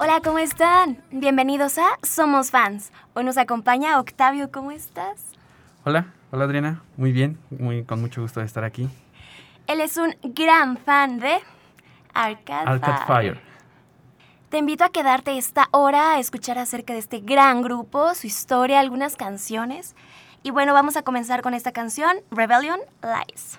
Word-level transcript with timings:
Hola, 0.00 0.20
¿cómo 0.22 0.38
están? 0.38 1.02
Bienvenidos 1.10 1.76
a 1.76 1.98
Somos 2.04 2.52
Fans. 2.52 2.92
Hoy 3.14 3.24
nos 3.24 3.36
acompaña 3.36 3.98
Octavio, 3.98 4.52
¿cómo 4.52 4.70
estás? 4.70 5.32
Hola, 5.84 6.14
hola 6.30 6.44
Adriana, 6.44 6.84
muy 6.96 7.10
bien, 7.10 7.36
muy, 7.50 7.82
con 7.82 8.00
mucho 8.00 8.22
gusto 8.22 8.38
de 8.38 8.46
estar 8.46 8.62
aquí. 8.62 8.88
Él 9.66 9.80
es 9.80 9.96
un 9.96 10.14
gran 10.22 10.76
fan 10.76 11.18
de 11.18 11.40
Arcade, 12.14 12.70
Arcade 12.70 13.06
Fire. 13.08 13.40
Te 14.50 14.58
invito 14.58 14.84
a 14.84 14.90
quedarte 14.90 15.36
esta 15.36 15.66
hora 15.72 16.12
a 16.12 16.20
escuchar 16.20 16.58
acerca 16.58 16.92
de 16.92 17.00
este 17.00 17.18
gran 17.18 17.60
grupo, 17.60 18.14
su 18.14 18.28
historia, 18.28 18.78
algunas 18.78 19.16
canciones. 19.16 19.96
Y 20.44 20.52
bueno, 20.52 20.74
vamos 20.74 20.96
a 20.96 21.02
comenzar 21.02 21.42
con 21.42 21.54
esta 21.54 21.72
canción, 21.72 22.18
Rebellion 22.30 22.78
Lies. 23.02 23.58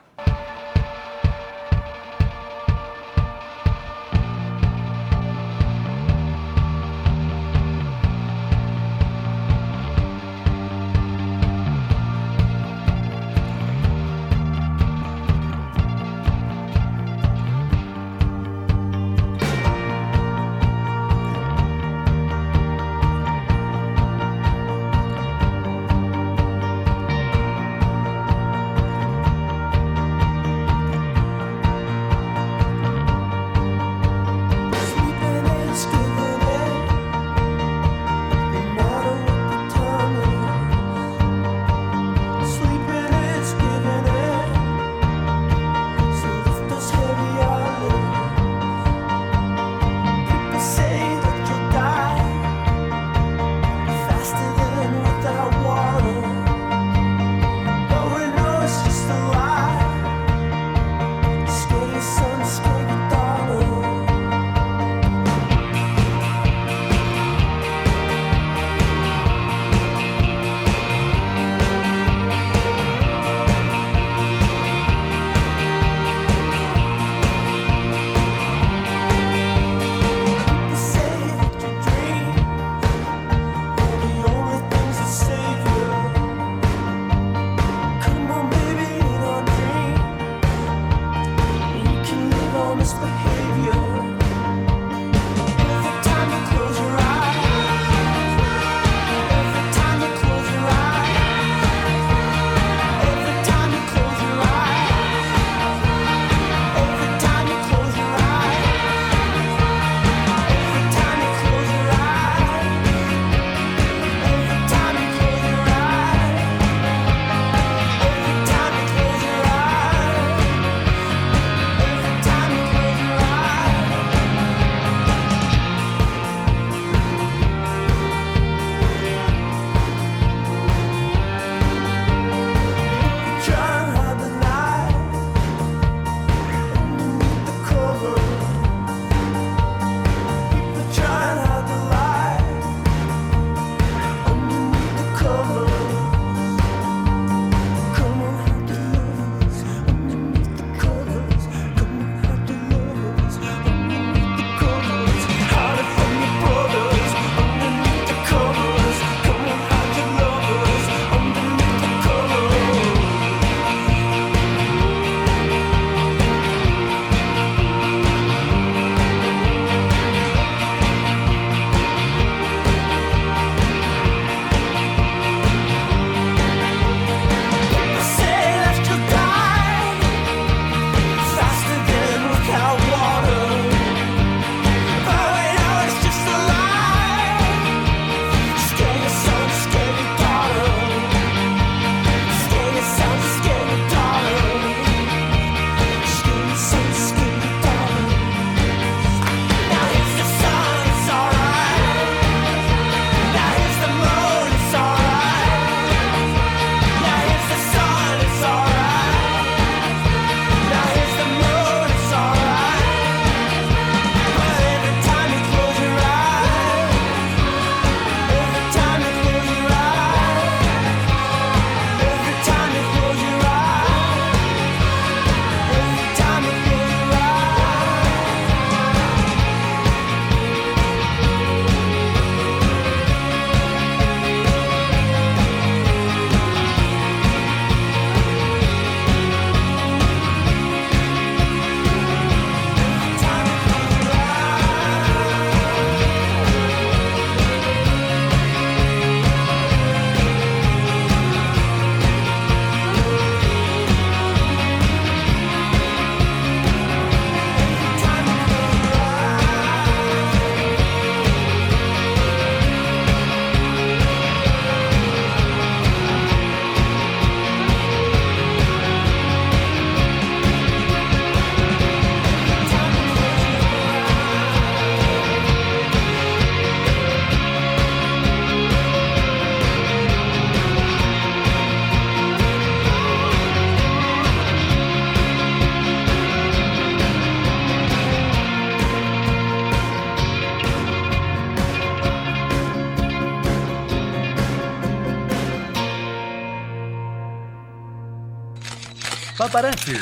Paparazzi. 299.51 299.93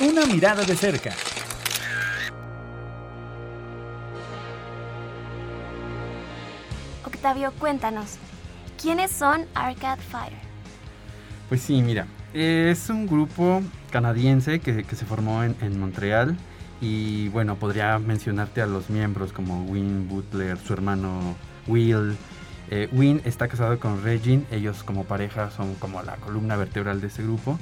Una 0.00 0.26
mirada 0.26 0.64
de 0.64 0.76
cerca. 0.76 1.12
Octavio, 7.06 7.52
cuéntanos, 7.58 8.18
¿quiénes 8.80 9.12
son 9.12 9.46
Arcade 9.54 10.02
Fire? 10.02 10.36
Pues 11.48 11.62
sí, 11.62 11.80
mira, 11.80 12.06
es 12.34 12.90
un 12.90 13.06
grupo 13.06 13.62
canadiense 13.90 14.60
que, 14.60 14.84
que 14.84 14.94
se 14.94 15.06
formó 15.06 15.42
en, 15.42 15.56
en, 15.62 15.80
Montreal 15.80 16.36
y 16.82 17.28
bueno, 17.28 17.56
podría 17.56 17.98
mencionarte 17.98 18.60
a 18.60 18.66
los 18.66 18.90
miembros 18.90 19.32
como 19.32 19.64
Win 19.64 20.06
Butler, 20.06 20.58
su 20.58 20.74
hermano 20.74 21.34
Will. 21.66 22.14
Eh, 22.70 22.90
Win 22.92 23.22
está 23.24 23.48
casado 23.48 23.80
con 23.80 24.02
Regine, 24.04 24.44
ellos 24.50 24.82
como 24.84 25.04
pareja 25.04 25.50
son 25.50 25.76
como 25.76 26.02
la 26.02 26.16
columna 26.16 26.56
vertebral 26.56 27.00
de 27.00 27.06
ese 27.06 27.22
grupo. 27.22 27.58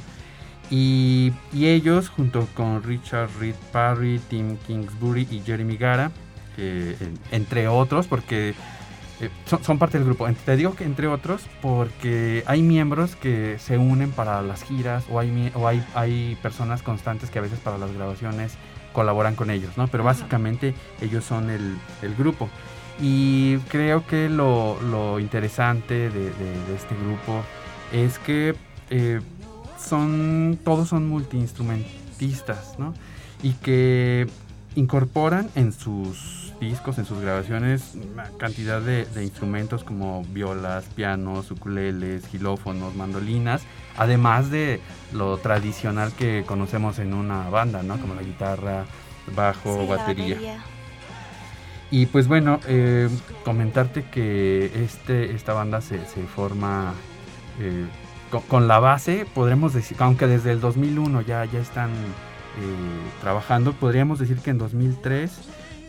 Y, 0.72 1.34
y 1.52 1.66
ellos, 1.66 2.08
junto 2.08 2.48
con 2.54 2.82
Richard 2.82 3.28
Reed 3.38 3.54
Parry, 3.72 4.18
Tim 4.30 4.56
Kingsbury 4.56 5.28
y 5.30 5.40
Jeremy 5.40 5.76
Gara, 5.76 6.10
eh, 6.56 6.96
entre 7.30 7.68
otros, 7.68 8.06
porque 8.06 8.54
eh, 9.20 9.28
son, 9.44 9.62
son, 9.62 9.78
parte 9.78 9.98
del 9.98 10.06
grupo. 10.06 10.26
Te 10.46 10.56
digo 10.56 10.74
que 10.74 10.84
entre 10.84 11.08
otros 11.08 11.42
porque 11.60 12.42
hay 12.46 12.62
miembros 12.62 13.16
que 13.16 13.58
se 13.58 13.76
unen 13.76 14.12
para 14.12 14.40
las 14.40 14.64
giras 14.64 15.04
o 15.10 15.18
hay, 15.20 15.52
o 15.54 15.68
hay, 15.68 15.84
hay 15.94 16.38
personas 16.40 16.82
constantes 16.82 17.28
que 17.28 17.38
a 17.38 17.42
veces 17.42 17.58
para 17.58 17.76
las 17.76 17.92
grabaciones 17.92 18.54
colaboran 18.94 19.34
con 19.34 19.50
ellos, 19.50 19.76
¿no? 19.76 19.88
Pero 19.88 20.04
básicamente 20.04 20.74
ellos 21.02 21.22
son 21.22 21.50
el, 21.50 21.76
el 22.00 22.14
grupo. 22.14 22.48
Y 22.98 23.58
creo 23.68 24.06
que 24.06 24.30
lo, 24.30 24.80
lo 24.80 25.20
interesante 25.20 26.08
de, 26.08 26.08
de, 26.08 26.30
de, 26.30 26.74
este 26.74 26.94
grupo 26.94 27.42
es 27.92 28.18
que 28.20 28.54
eh, 28.94 29.20
son, 29.82 30.58
todos 30.64 30.88
son 30.88 31.08
multiinstrumentistas, 31.08 32.78
¿no? 32.78 32.94
Y 33.42 33.52
que 33.54 34.26
incorporan 34.74 35.50
en 35.54 35.72
sus 35.72 36.52
discos, 36.60 36.98
en 36.98 37.04
sus 37.04 37.20
grabaciones, 37.20 37.94
una 38.12 38.24
cantidad 38.38 38.80
de, 38.80 39.04
de, 39.06 39.24
instrumentos 39.24 39.82
como 39.82 40.24
violas, 40.24 40.84
pianos, 40.94 41.50
ukuleles, 41.50 42.26
gilófonos, 42.28 42.94
mandolinas, 42.94 43.62
además 43.96 44.50
de 44.50 44.80
lo 45.12 45.38
tradicional 45.38 46.12
que 46.12 46.44
conocemos 46.46 46.98
en 47.00 47.14
una 47.14 47.50
banda, 47.50 47.82
¿no? 47.82 48.00
Como 48.00 48.14
la 48.14 48.22
guitarra, 48.22 48.84
bajo, 49.34 49.80
Sí, 49.82 49.86
batería. 49.88 50.34
batería. 50.36 50.64
Y 51.90 52.06
pues 52.06 52.26
bueno, 52.26 52.58
eh, 52.68 53.10
comentarte 53.44 54.04
que 54.04 54.84
este, 54.84 55.34
esta 55.34 55.52
banda 55.52 55.82
se, 55.82 55.98
se 56.06 56.22
forma 56.22 56.94
eh, 57.60 57.84
con, 58.40 58.66
la 58.66 58.78
base, 58.78 59.26
podremos 59.34 59.74
decir, 59.74 59.96
aunque 60.00 60.26
desde 60.26 60.52
el 60.52 60.60
2001 60.60 61.20
ya, 61.22 61.44
ya 61.44 61.60
están 61.60 61.90
eh, 61.90 61.94
trabajando, 63.20 63.72
podríamos 63.74 64.18
decir 64.18 64.38
que 64.38 64.50
en 64.50 64.58
2003, 64.58 65.30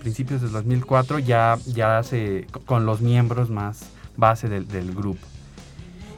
principios 0.01 0.41
del 0.41 0.51
2004, 0.51 1.19
ya, 1.19 1.57
ya 1.67 2.03
se, 2.03 2.47
con 2.65 2.85
los 2.85 3.01
miembros 3.01 3.49
más 3.49 3.89
base 4.17 4.49
del, 4.49 4.93
grupo. 4.93 5.25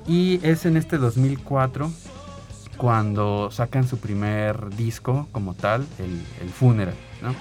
Y 0.08 0.40
es 0.44 0.66
en 0.66 0.78
este 0.78 0.98
2004 0.98 1.92
cuando 2.78 3.50
sacan 3.52 3.88
su 3.88 4.00
primer 4.00 4.76
disco 4.76 5.28
como 5.32 5.54
tal, 5.54 5.86
el, 6.00 6.50
Funeral, 6.50 6.96
¿no? 7.22 7.34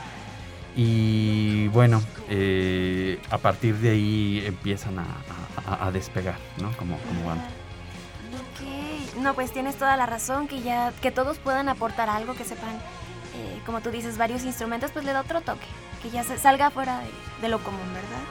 Y 0.76 1.68
bueno, 1.68 2.02
eh, 2.28 3.20
a 3.30 3.38
partir 3.38 3.76
de 3.76 3.90
ahí 3.90 4.42
empiezan 4.46 4.98
a, 4.98 5.90
despegar, 5.92 6.36
¿no? 6.60 6.76
Como, 6.76 6.98
como. 6.98 7.32
No, 9.20 9.34
pues 9.34 9.52
tienes 9.52 9.76
toda 9.76 9.96
la 9.96 10.06
razón, 10.06 10.48
que 10.48 10.60
ya, 10.62 10.92
que 11.00 11.10
todos 11.10 11.38
puedan 11.38 11.68
aportar 11.68 12.08
algo, 12.10 12.34
que 12.34 12.44
sepan, 12.44 12.70
eh, 13.36 13.60
como 13.64 13.80
tú 13.80 13.90
dices, 13.90 14.18
varios 14.18 14.44
instrumentos, 14.44 14.90
pues 14.90 15.04
le 15.04 15.12
da 15.12 15.20
otro 15.20 15.40
toque, 15.40 15.66
que 16.02 16.10
ya 16.10 16.24
se 16.24 16.36
salga 16.38 16.70
fuera 16.70 16.98
de, 17.00 17.06
de 17.42 17.48
lo 17.48 17.58
común, 17.62 17.86
¿verdad? 17.92 18.24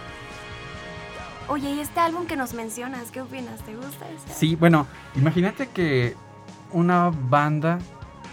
Oye, 1.47 1.71
y 1.71 1.80
este 1.80 2.00
álbum 2.00 2.25
que 2.25 2.35
nos 2.35 2.53
mencionas, 2.53 3.12
¿qué 3.12 3.21
opinas? 3.21 3.62
¿Te 3.62 3.75
gusta 3.75 4.09
este? 4.09 4.33
Sí, 4.33 4.56
bueno, 4.56 4.88
imagínate 5.15 5.68
que 5.68 6.15
una 6.71 7.12
banda 7.13 7.79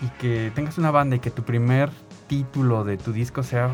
y 0.03 0.09
que 0.21 0.51
tengas 0.55 0.79
una 0.79 0.91
banda 0.91 1.17
y 1.17 1.19
que 1.21 1.31
tu 1.31 1.43
primer 1.43 1.91
título 2.29 2.85
de 2.85 2.97
tu 2.97 3.13
disco 3.13 3.43
sea 3.43 3.71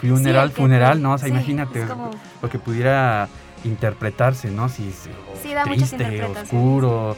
Funeral, 0.00 0.48
Sí, 0.50 0.56
Funeral, 0.56 1.00
¿no? 1.00 1.12
O 1.14 1.18
sea, 1.18 1.26
sí, 1.28 1.32
imagínate 1.32 1.86
como- 1.86 2.10
lo 2.42 2.48
que 2.50 2.58
pudiera 2.58 3.28
interpretarse, 3.64 4.50
¿no? 4.50 4.68
Si 4.68 4.88
o 4.88 5.40
Sí, 5.40 5.54
da 5.54 5.62
triste, 5.62 6.24
oscuro. 6.24 7.16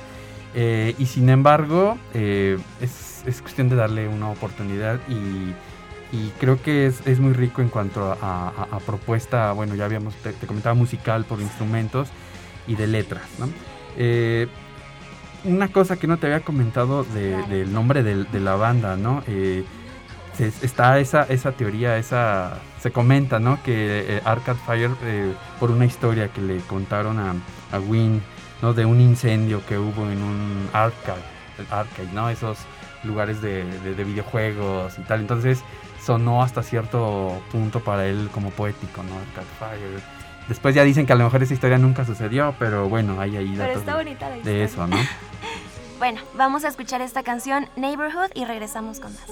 Eh, 0.55 0.95
y 0.99 1.07
sin 1.07 1.29
embargo, 1.29 1.99
eh, 2.15 2.59
es, 2.81 3.23
es 3.27 3.41
cuestión 3.43 3.69
de 3.69 3.77
darle 3.77 4.09
una 4.09 4.29
oportunidad 4.31 5.01
y, 5.09 5.55
y 6.17 6.31
creo 6.41 6.63
que 6.63 6.87
es, 6.87 7.07
es 7.07 7.19
muy 7.21 7.33
rico 7.33 7.61
en 7.63 7.69
cuanto 7.69 8.13
a, 8.13 8.17
a- 8.23 8.69
a 8.77 8.79
propuesta, 8.81 9.53
bueno, 9.53 9.75
ya 9.75 9.85
habíamos, 9.87 10.15
te, 10.17 10.33
te 10.33 10.47
comentaba, 10.47 10.75
musical 10.75 11.25
por 11.25 11.41
instrumentos 11.41 12.09
y 12.67 12.77
de 12.77 12.87
letras, 12.87 13.25
¿no? 13.39 13.49
Eh, 13.97 14.47
una 15.45 15.69
cosa 15.69 15.97
que 15.99 16.07
no 16.07 16.17
te 16.19 16.27
había 16.27 16.41
comentado 16.41 17.05
de- 17.05 17.43
del 17.49 17.73
nombre 17.73 18.03
de, 18.03 18.41
la 18.41 18.55
banda, 18.55 18.97
¿no? 18.97 19.23
Se- 20.35 20.53
está 20.63 20.99
esa, 20.99 21.23
esa 21.25 21.53
teoría, 21.53 21.97
esa 21.97 22.59
se 22.81 22.91
comenta, 22.91 23.39
¿no? 23.39 23.63
Que 23.63 24.21
Arcade 24.25 24.59
Fire, 24.67 24.91
por 25.61 25.71
una 25.71 25.85
historia 25.85 26.29
que 26.29 26.41
le 26.41 26.59
contaron 26.61 27.19
a, 27.21 27.35
a 27.73 27.79
Win, 27.79 28.21
¿no? 28.63 28.73
De 28.75 28.85
un 28.85 29.01
incendio 29.01 29.65
que 29.67 29.79
hubo 29.79 30.09
en 30.11 30.23
un 30.23 30.69
arcade, 30.73 31.21
el 31.59 31.67
arcade, 31.71 32.09
¿no? 32.13 32.29
Esos 32.31 32.59
lugares 33.03 33.41
de, 33.43 33.65
de- 33.81 33.95
de 33.95 34.05
videojuegos 34.05 34.99
y 34.99 35.03
tal. 35.03 35.21
Entonces 35.21 35.61
sonó 36.05 36.43
hasta 36.43 36.63
cierto 36.63 37.43
punto 37.53 37.81
para 37.81 38.07
él 38.07 38.29
como 38.33 38.51
poético, 38.51 39.03
¿no? 39.03 39.15
Arcade 39.19 39.47
Fire. 39.79 40.03
Después 40.49 40.75
ya 40.75 40.83
dicen 40.85 41.07
que 41.07 41.13
a 41.15 41.17
lo 41.17 41.25
mejor 41.25 41.43
esa 41.43 41.55
historia 41.55 41.79
nunca 41.79 42.05
sucedió, 42.05 42.55
pero 42.59 42.89
bueno, 42.89 43.19
hay 43.21 43.37
ahí 43.37 43.49
Pero 43.57 43.61
datos 43.69 43.79
está 43.81 43.93
de- 43.93 43.97
bonita 44.05 44.29
la 44.29 44.35
de 44.35 44.39
historia. 44.41 44.65
eso, 44.65 44.87
¿no? 44.87 44.97
Bueno, 45.99 46.21
vamos 46.35 46.65
a 46.65 46.69
escuchar 46.69 47.01
esta 47.01 47.23
canción 47.23 47.69
Neighborhood 47.77 48.31
y 48.35 48.45
regresamos 48.45 48.99
con 49.01 49.15
más. 49.15 49.31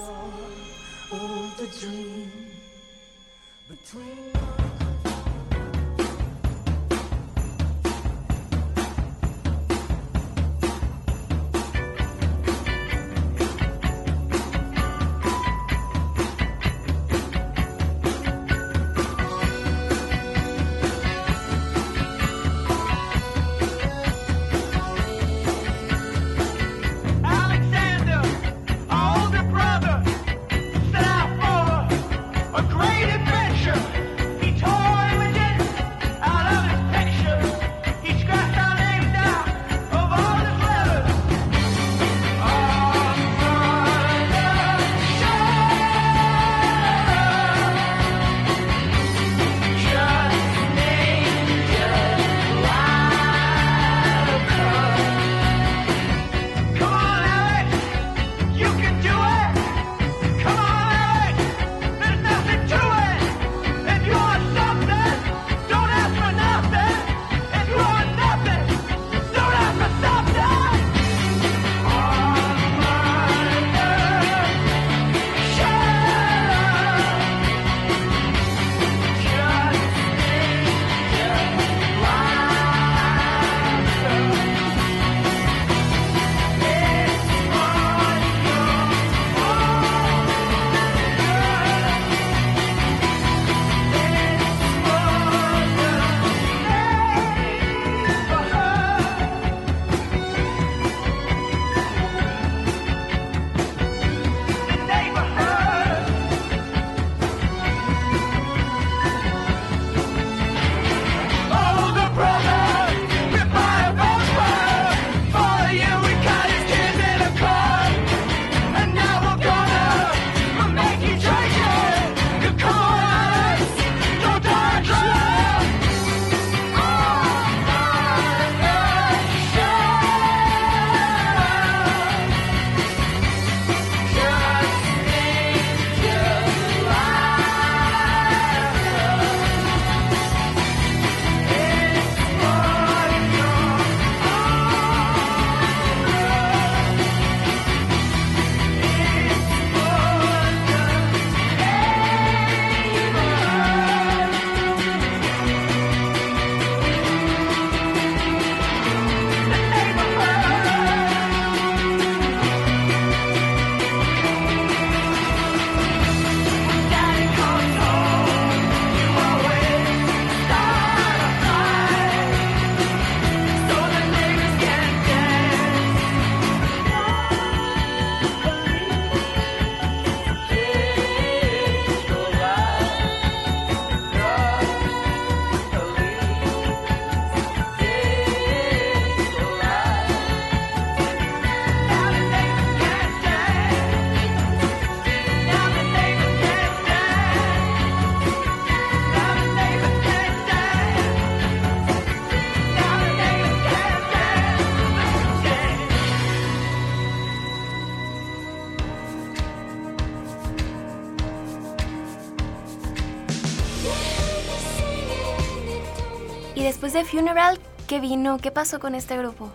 Vino? 218.03 218.37
¿Qué 218.37 218.51
pasó 218.51 218.79
con 218.79 218.93
este 218.93 219.17
grupo? 219.17 219.49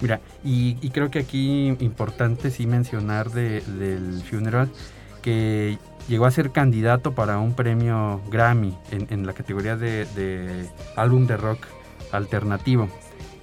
Mira, 0.00 0.20
y, 0.42 0.76
y 0.80 0.90
creo 0.90 1.08
que 1.10 1.20
aquí 1.20 1.68
importante 1.78 2.50
sí 2.50 2.66
mencionar 2.66 3.30
de- 3.30 3.60
del 3.60 4.22
Funeral 4.22 4.68
que 5.22 5.78
llegó 6.08 6.26
a 6.26 6.30
ser 6.32 6.50
candidato 6.50 7.12
para 7.14 7.38
un 7.38 7.54
premio 7.54 8.20
Grammy 8.30 8.76
en, 8.90 9.06
en 9.10 9.24
la 9.26 9.32
categoría 9.34 9.76
de, 9.76 10.04
de 10.16 10.68
álbum 10.96 11.26
de 11.26 11.36
rock 11.36 11.60
alternativo. 12.10 12.88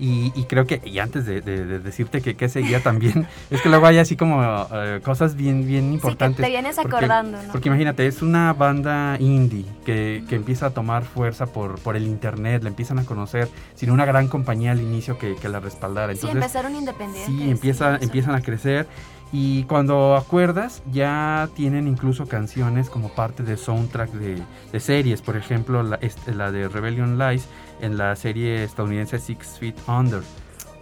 Y, 0.03 0.33
y 0.35 0.45
creo 0.45 0.65
que, 0.65 0.81
y 0.83 0.97
antes 0.97 1.27
de, 1.27 1.41
de- 1.41 1.63
de 1.63 1.77
decirte 1.79 2.21
que, 2.21 2.35
que 2.35 2.49
seguía 2.49 2.81
también, 2.81 3.27
es 3.51 3.61
que 3.61 3.69
luego 3.69 3.85
hay 3.85 3.99
así 3.99 4.15
como 4.15 4.41
eh, 4.73 4.99
cosas 5.03 5.35
bien, 5.35 5.67
bien 5.67 5.93
importantes. 5.93 6.37
Sí, 6.37 6.41
que 6.41 6.47
te 6.47 6.49
vienes 6.51 6.75
Porque- 6.77 6.95
acordando, 6.95 7.37
¿no? 7.41 7.51
Porque 7.51 7.69
imagínate, 7.69 8.07
es 8.07 8.23
una 8.23 8.51
banda 8.53 9.17
indie 9.19 9.63
que, 9.85 10.23
que 10.27 10.35
empieza 10.35 10.65
a 10.65 10.69
tomar 10.71 11.03
fuerza 11.03 11.45
por, 11.45 11.77
por 11.79 11.95
el 11.95 12.07
internet, 12.07 12.63
la 12.63 12.69
empiezan 12.69 12.97
a 12.97 13.05
conocer 13.05 13.47
sin 13.75 13.91
una 13.91 14.05
gran 14.05 14.27
compañía 14.27 14.71
al 14.71 14.81
inicio 14.81 15.19
que, 15.19 15.35
que 15.35 15.47
la 15.49 15.59
respaldara. 15.59 16.13
sí, 16.13 16.21
Entonces, 16.21 16.35
empezaron 16.35 16.75
independientes. 16.75 17.25
Sí, 17.27 17.51
empieza, 17.51 17.97
empiezan 17.97 18.33
a 18.33 18.41
crecer 18.41 18.87
y 19.31 19.63
cuando 19.63 20.15
acuerdas 20.15 20.83
ya 20.91 21.47
tienen 21.55 21.87
incluso 21.87 22.27
canciones 22.27 22.89
como 22.89 23.09
parte 23.09 23.43
de 23.43 23.55
soundtrack 23.57 24.11
de, 24.11 24.41
de 24.71 24.79
series. 24.79 25.21
Por 25.21 25.37
ejemplo, 25.37 25.83
la, 25.83 25.99
la 26.35 26.51
de 26.51 26.67
Rebellion 26.67 27.17
Lies 27.17 27.47
en 27.81 27.97
la 27.97 28.15
serie 28.15 28.63
estadounidense 28.63 29.19
Six 29.19 29.57
Feet 29.59 29.75
Under. 29.87 30.21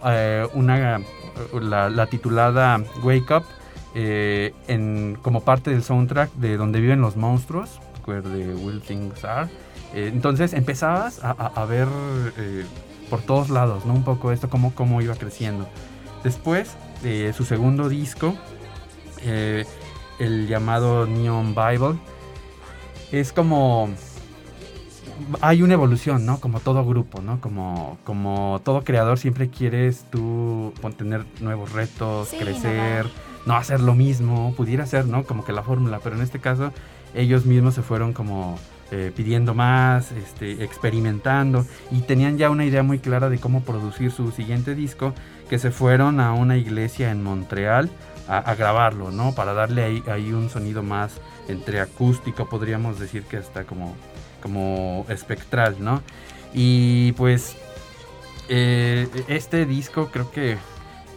Eh, 0.04 0.46
una, 0.54 1.00
la, 1.60 1.90
la 1.90 2.06
titulada 2.06 2.82
Wake 3.04 3.32
Up 3.36 3.44
eh, 3.94 4.52
en, 4.66 5.16
como 5.22 5.42
parte 5.42 5.70
del 5.70 5.82
soundtrack 5.82 6.32
de 6.34 6.56
Donde 6.56 6.80
viven 6.80 7.00
los 7.00 7.16
monstruos, 7.16 7.78
the 8.04 8.54
will 8.54 8.80
things 8.80 9.24
are. 9.24 9.48
Eh, 9.94 10.10
entonces 10.12 10.52
empezabas 10.54 11.22
a, 11.22 11.30
a- 11.30 11.52
a 11.54 11.64
ver 11.66 11.86
eh, 12.36 12.64
por 13.08 13.20
todos 13.22 13.50
lados, 13.50 13.84
¿no? 13.86 13.92
Un 13.94 14.04
poco 14.04 14.32
esto, 14.32 14.48
cómo, 14.48 14.74
cómo 14.74 15.00
iba 15.02 15.14
creciendo. 15.14 15.68
Después, 16.24 16.76
su 17.34 17.44
segundo 17.44 17.88
disco, 17.88 18.34
eh, 19.22 19.64
el 20.18 20.46
llamado 20.46 21.06
Neon 21.06 21.54
Bible, 21.54 21.98
es 23.12 23.32
como... 23.32 23.90
Hay 25.42 25.62
una 25.62 25.74
evolución, 25.74 26.24
¿no? 26.24 26.40
Como 26.40 26.60
todo 26.60 26.84
grupo, 26.84 27.20
¿no? 27.20 27.40
Como, 27.40 27.98
como 28.04 28.60
todo 28.64 28.84
creador 28.84 29.18
siempre 29.18 29.50
quieres 29.50 30.06
tú 30.10 30.72
tener 30.96 31.26
nuevos 31.40 31.72
retos, 31.72 32.28
Sí, 32.28 32.38
crecer, 32.38 33.06
no 33.44 33.54
hacer 33.54 33.80
lo 33.80 33.94
mismo, 33.94 34.54
pudiera 34.56 34.86
ser, 34.86 35.06
¿no? 35.06 35.24
Como 35.24 35.44
que 35.44 35.52
la 35.52 35.62
fórmula, 35.62 36.00
pero 36.02 36.16
en 36.16 36.22
este 36.22 36.38
caso 36.38 36.72
ellos 37.14 37.44
mismos 37.44 37.74
se 37.74 37.82
fueron 37.82 38.12
como 38.12 38.58
eh, 38.92 39.12
pidiendo 39.14 39.54
más, 39.54 40.10
este, 40.10 40.64
experimentando 40.64 41.64
y 41.90 42.00
tenían 42.00 42.38
ya 42.38 42.50
una 42.50 42.64
idea 42.64 42.82
muy 42.82 42.98
clara 42.98 43.28
de 43.28 43.38
cómo 43.38 43.62
producir 43.62 44.10
su 44.10 44.32
siguiente 44.32 44.74
disco, 44.74 45.14
que 45.50 45.58
se 45.58 45.72
fueron 45.72 46.20
a 46.20 46.32
una 46.32 46.56
iglesia 46.56 47.10
en 47.10 47.24
Montreal 47.24 47.90
a, 48.28 48.54
grabarlo, 48.54 49.10
¿no? 49.10 49.34
Para 49.34 49.52
darle 49.52 49.82
ahí, 50.06 50.32
un 50.32 50.48
sonido 50.48 50.84
más 50.84 51.14
entre 51.48 51.80
acústico, 51.80 52.48
podríamos 52.48 53.00
decir 53.00 53.24
que 53.24 53.38
hasta 53.38 53.64
como, 53.64 53.96
como 54.40 55.04
espectral, 55.08 55.74
¿no? 55.80 56.02
Y 56.54 57.10
pues 57.12 57.56
eh, 58.48 59.08
este 59.26 59.66
disco 59.66 60.10
creo 60.12 60.30
que 60.30 60.56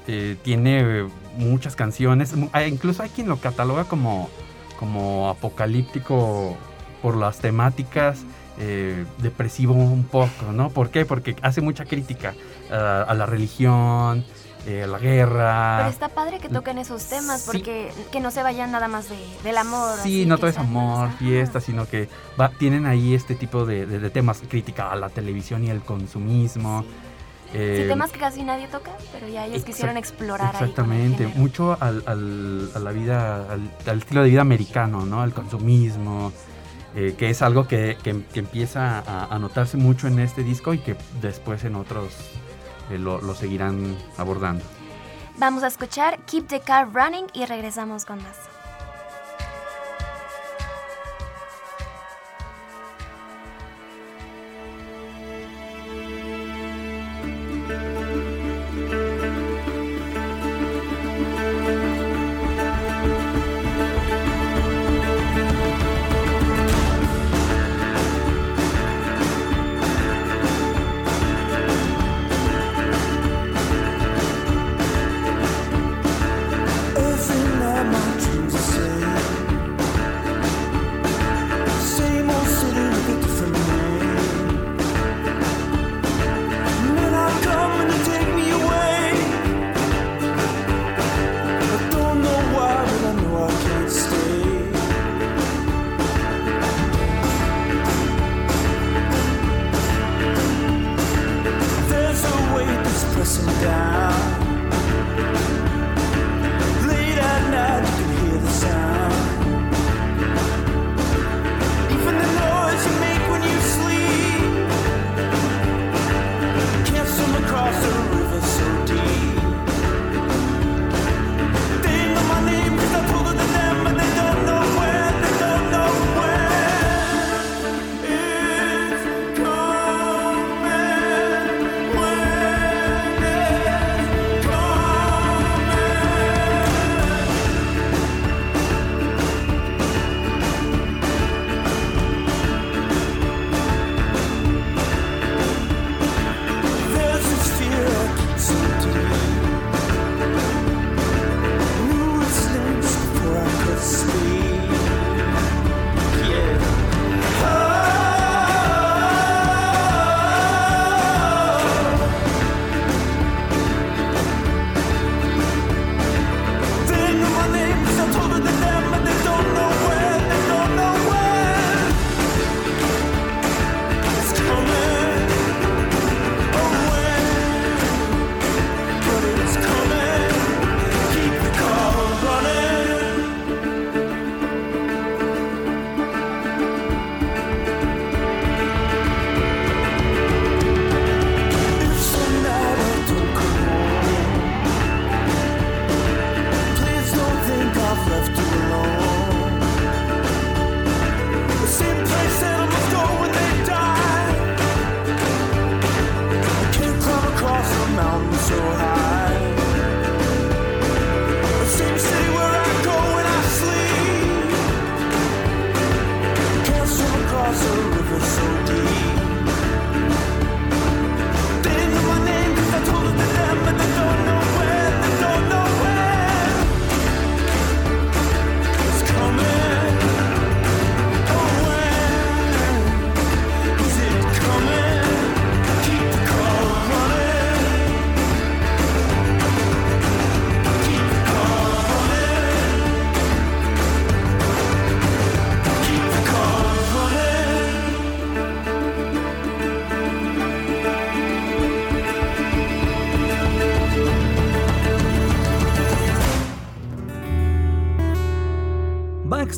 eh, 0.07 0.35
tiene 0.41 1.07
muchas 1.37 1.75
canciones, 1.75 2.33
ah, 2.53 2.65
incluso 2.65 3.03
hay 3.03 3.09
quien 3.09 3.29
lo 3.29 3.37
cataloga 3.37 3.83
como, 3.83 4.31
como 4.79 5.29
apocalíptico 5.29 6.57
por 7.03 7.17
las 7.17 7.37
temáticas, 7.37 8.23
eh, 8.57 9.05
depresivo 9.19 9.75
un 9.75 10.05
poco, 10.05 10.51
¿no? 10.51 10.71
¿Por 10.71 10.89
qué? 10.89 11.05
Porque 11.05 11.35
hace 11.43 11.61
mucha 11.61 11.85
crítica 11.85 12.33
ah, 12.73 13.05
a 13.07 13.13
la 13.13 13.25
religión, 13.25 14.25
eh, 14.65 14.83
a 14.83 14.87
la 14.87 14.97
guerra. 14.99 15.75
Pero 15.79 15.89
está 15.89 16.07
padre 16.09 16.39
que 16.39 16.49
toquen 16.49 16.77
esos 16.77 17.03
temas, 17.05 17.41
Sí. 17.41 17.45
porque 17.51 17.91
que 18.11 18.19
no 18.19 18.31
se 18.31 18.41
vayan 18.43 18.71
nada 18.71 18.87
más 18.87 19.09
de, 19.09 19.17
del 19.43 19.57
amor. 19.57 19.97
Sí, 20.01 20.25
no 20.25 20.37
todo 20.37 20.47
es 20.49 20.57
amor, 20.57 21.07
ajá. 21.09 21.17
fiesta, 21.17 21.59
sino 21.61 21.85
que 21.87 22.07
va- 22.39 22.49
tienen 22.49 22.85
ahí 22.85 23.13
este 23.13 23.35
tipo 23.35 23.65
de, 23.65 23.85
de- 23.85 23.99
de 23.99 24.09
temas, 24.09 24.41
crítica 24.49 24.91
a 24.91 24.95
la 24.95 25.09
televisión 25.09 25.63
y 25.63 25.69
el 25.69 25.81
consumismo. 25.81 26.83
Sí, 27.51 27.59
eh, 27.59 27.85
temas 27.87 28.11
que 28.11 28.17
casi 28.19 28.41
nadie 28.43 28.67
toca, 28.67 28.91
pero 29.11 29.27
ya 29.27 29.45
ellos 29.45 29.63
quisieron 29.63 29.95
explorar 29.97 30.55
Exactamente, 30.55 31.25
ahí. 31.25 31.33
mucho 31.35 31.77
al, 31.79 32.01
al- 32.07 32.71
a 32.73 32.79
la 32.79 32.91
vida, 32.91 33.35
al, 33.51 33.69
al 33.85 33.97
estilo 33.99 34.23
de 34.23 34.29
vida 34.29 34.41
americano, 34.41 35.05
¿no? 35.05 35.21
Al 35.21 35.33
consumismo, 35.33 36.31
eh, 36.95 37.13
que 37.17 37.29
es 37.29 37.41
algo 37.43 37.67
que, 37.67 37.97
que- 38.01 38.23
que 38.33 38.39
empieza 38.39 38.99
a, 39.05 39.25
a 39.35 39.39
notarse 39.39 39.77
mucho 39.77 40.07
en 40.07 40.17
este 40.19 40.41
disco 40.43 40.73
y 40.73 40.79
que 40.79 40.95
después 41.21 41.63
en 41.65 41.75
otros 41.75 42.13
eh, 42.93 42.99
lo, 42.99 43.21
lo 43.21 43.33
seguirán 43.35 43.97
abordando. 44.17 44.63
Vamos 45.37 45.63
a 45.63 45.67
escuchar 45.67 46.19
Keep 46.25 46.47
the 46.47 46.59
Car 46.59 46.93
Running 46.93 47.25
y 47.33 47.45
regresamos 47.45 48.05
con 48.05 48.21
más. 48.21 48.52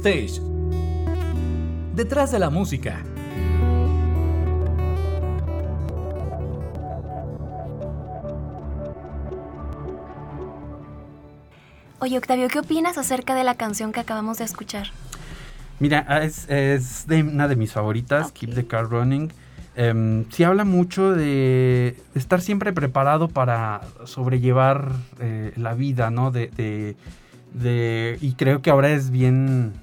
Backstage. 0.05 0.39
Detrás 1.95 2.31
de 2.31 2.37
la 2.37 2.49
música. 2.51 3.01
Oye, 11.99 12.17
Octavio, 12.17 12.47
¿qué 12.49 12.59
opinas 12.59 12.97
acerca 12.97 13.35
de 13.35 13.43
la 13.43 13.55
canción 13.55 13.91
que 13.91 13.99
acabamos 13.99 14.37
de 14.37 14.43
escuchar? 14.45 14.87
Mira, 15.79 16.05
ah, 16.07 16.23
es, 16.23 16.49
es 16.49 17.07
de 17.07 17.23
una 17.23 17.47
de 17.47 17.55
mis 17.55 17.71
favoritas, 17.71 18.27
Ok. 18.27 18.33
Keep 18.33 18.53
the 18.55 18.67
Car 18.67 18.85
Running. 18.89 19.31
Em, 19.75 20.25
sí 20.29 20.43
habla 20.43 20.63
mucho 20.63 21.13
de 21.13 21.97
estar 22.13 22.41
siempre 22.41 22.71
preparado 22.73 23.27
para 23.27 23.81
sobrellevar 24.05 24.91
eh, 25.19 25.51
la 25.57 25.73
vida, 25.73 26.11
¿no? 26.11 26.31
De, 26.31 26.47
de- 26.47 26.95
de- 27.53 28.17
y 28.21 28.33
creo 28.33 28.61
que 28.61 28.69
ahora 28.69 28.89
es 28.91 29.09
bien 29.09 29.73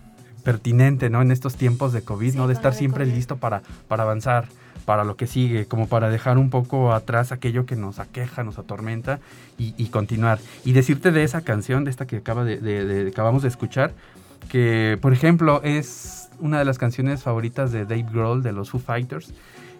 pertinente, 0.42 1.10
¿no? 1.10 1.22
En 1.22 1.30
estos 1.30 1.56
tiempos 1.56 1.92
de 1.92 2.02
COVID, 2.02 2.32
Sí, 2.32 2.36
¿no? 2.38 2.46
De 2.48 2.54
estar 2.54 2.74
siempre 2.74 3.04
COVID. 3.04 3.14
listo 3.14 3.36
para, 3.36 3.62
para 3.88 4.02
avanzar, 4.02 4.46
para 4.84 5.04
lo 5.04 5.16
que 5.16 5.26
sigue, 5.26 5.66
como 5.66 5.86
para 5.88 6.10
dejar 6.10 6.38
un 6.38 6.50
poco 6.50 6.92
atrás 6.92 7.30
aquello 7.32 7.66
que 7.66 7.76
nos 7.76 7.98
aqueja, 8.00 8.42
nos 8.42 8.58
atormenta 8.58 9.20
y, 9.58 9.74
y 9.76 9.86
continuar. 9.86 10.38
Y 10.64 10.72
decirte 10.72 11.12
de 11.12 11.22
esa 11.24 11.42
canción, 11.42 11.84
de 11.84 11.90
esta 11.90 12.06
que 12.06 12.16
acaba 12.16 12.44
de, 12.44 12.58
de- 12.58 12.84
de- 12.84 13.08
acabamos 13.08 13.42
de 13.42 13.48
escuchar, 13.48 13.92
que 14.48 14.98
por 15.00 15.12
ejemplo 15.12 15.60
es 15.62 16.28
una 16.40 16.58
de 16.58 16.64
las 16.64 16.78
canciones 16.78 17.22
favoritas 17.22 17.70
de 17.70 17.84
Dave 17.84 18.06
Grohl 18.12 18.42
de 18.42 18.52
los 18.52 18.70
Foo 18.70 18.80
Fighters. 18.80 19.32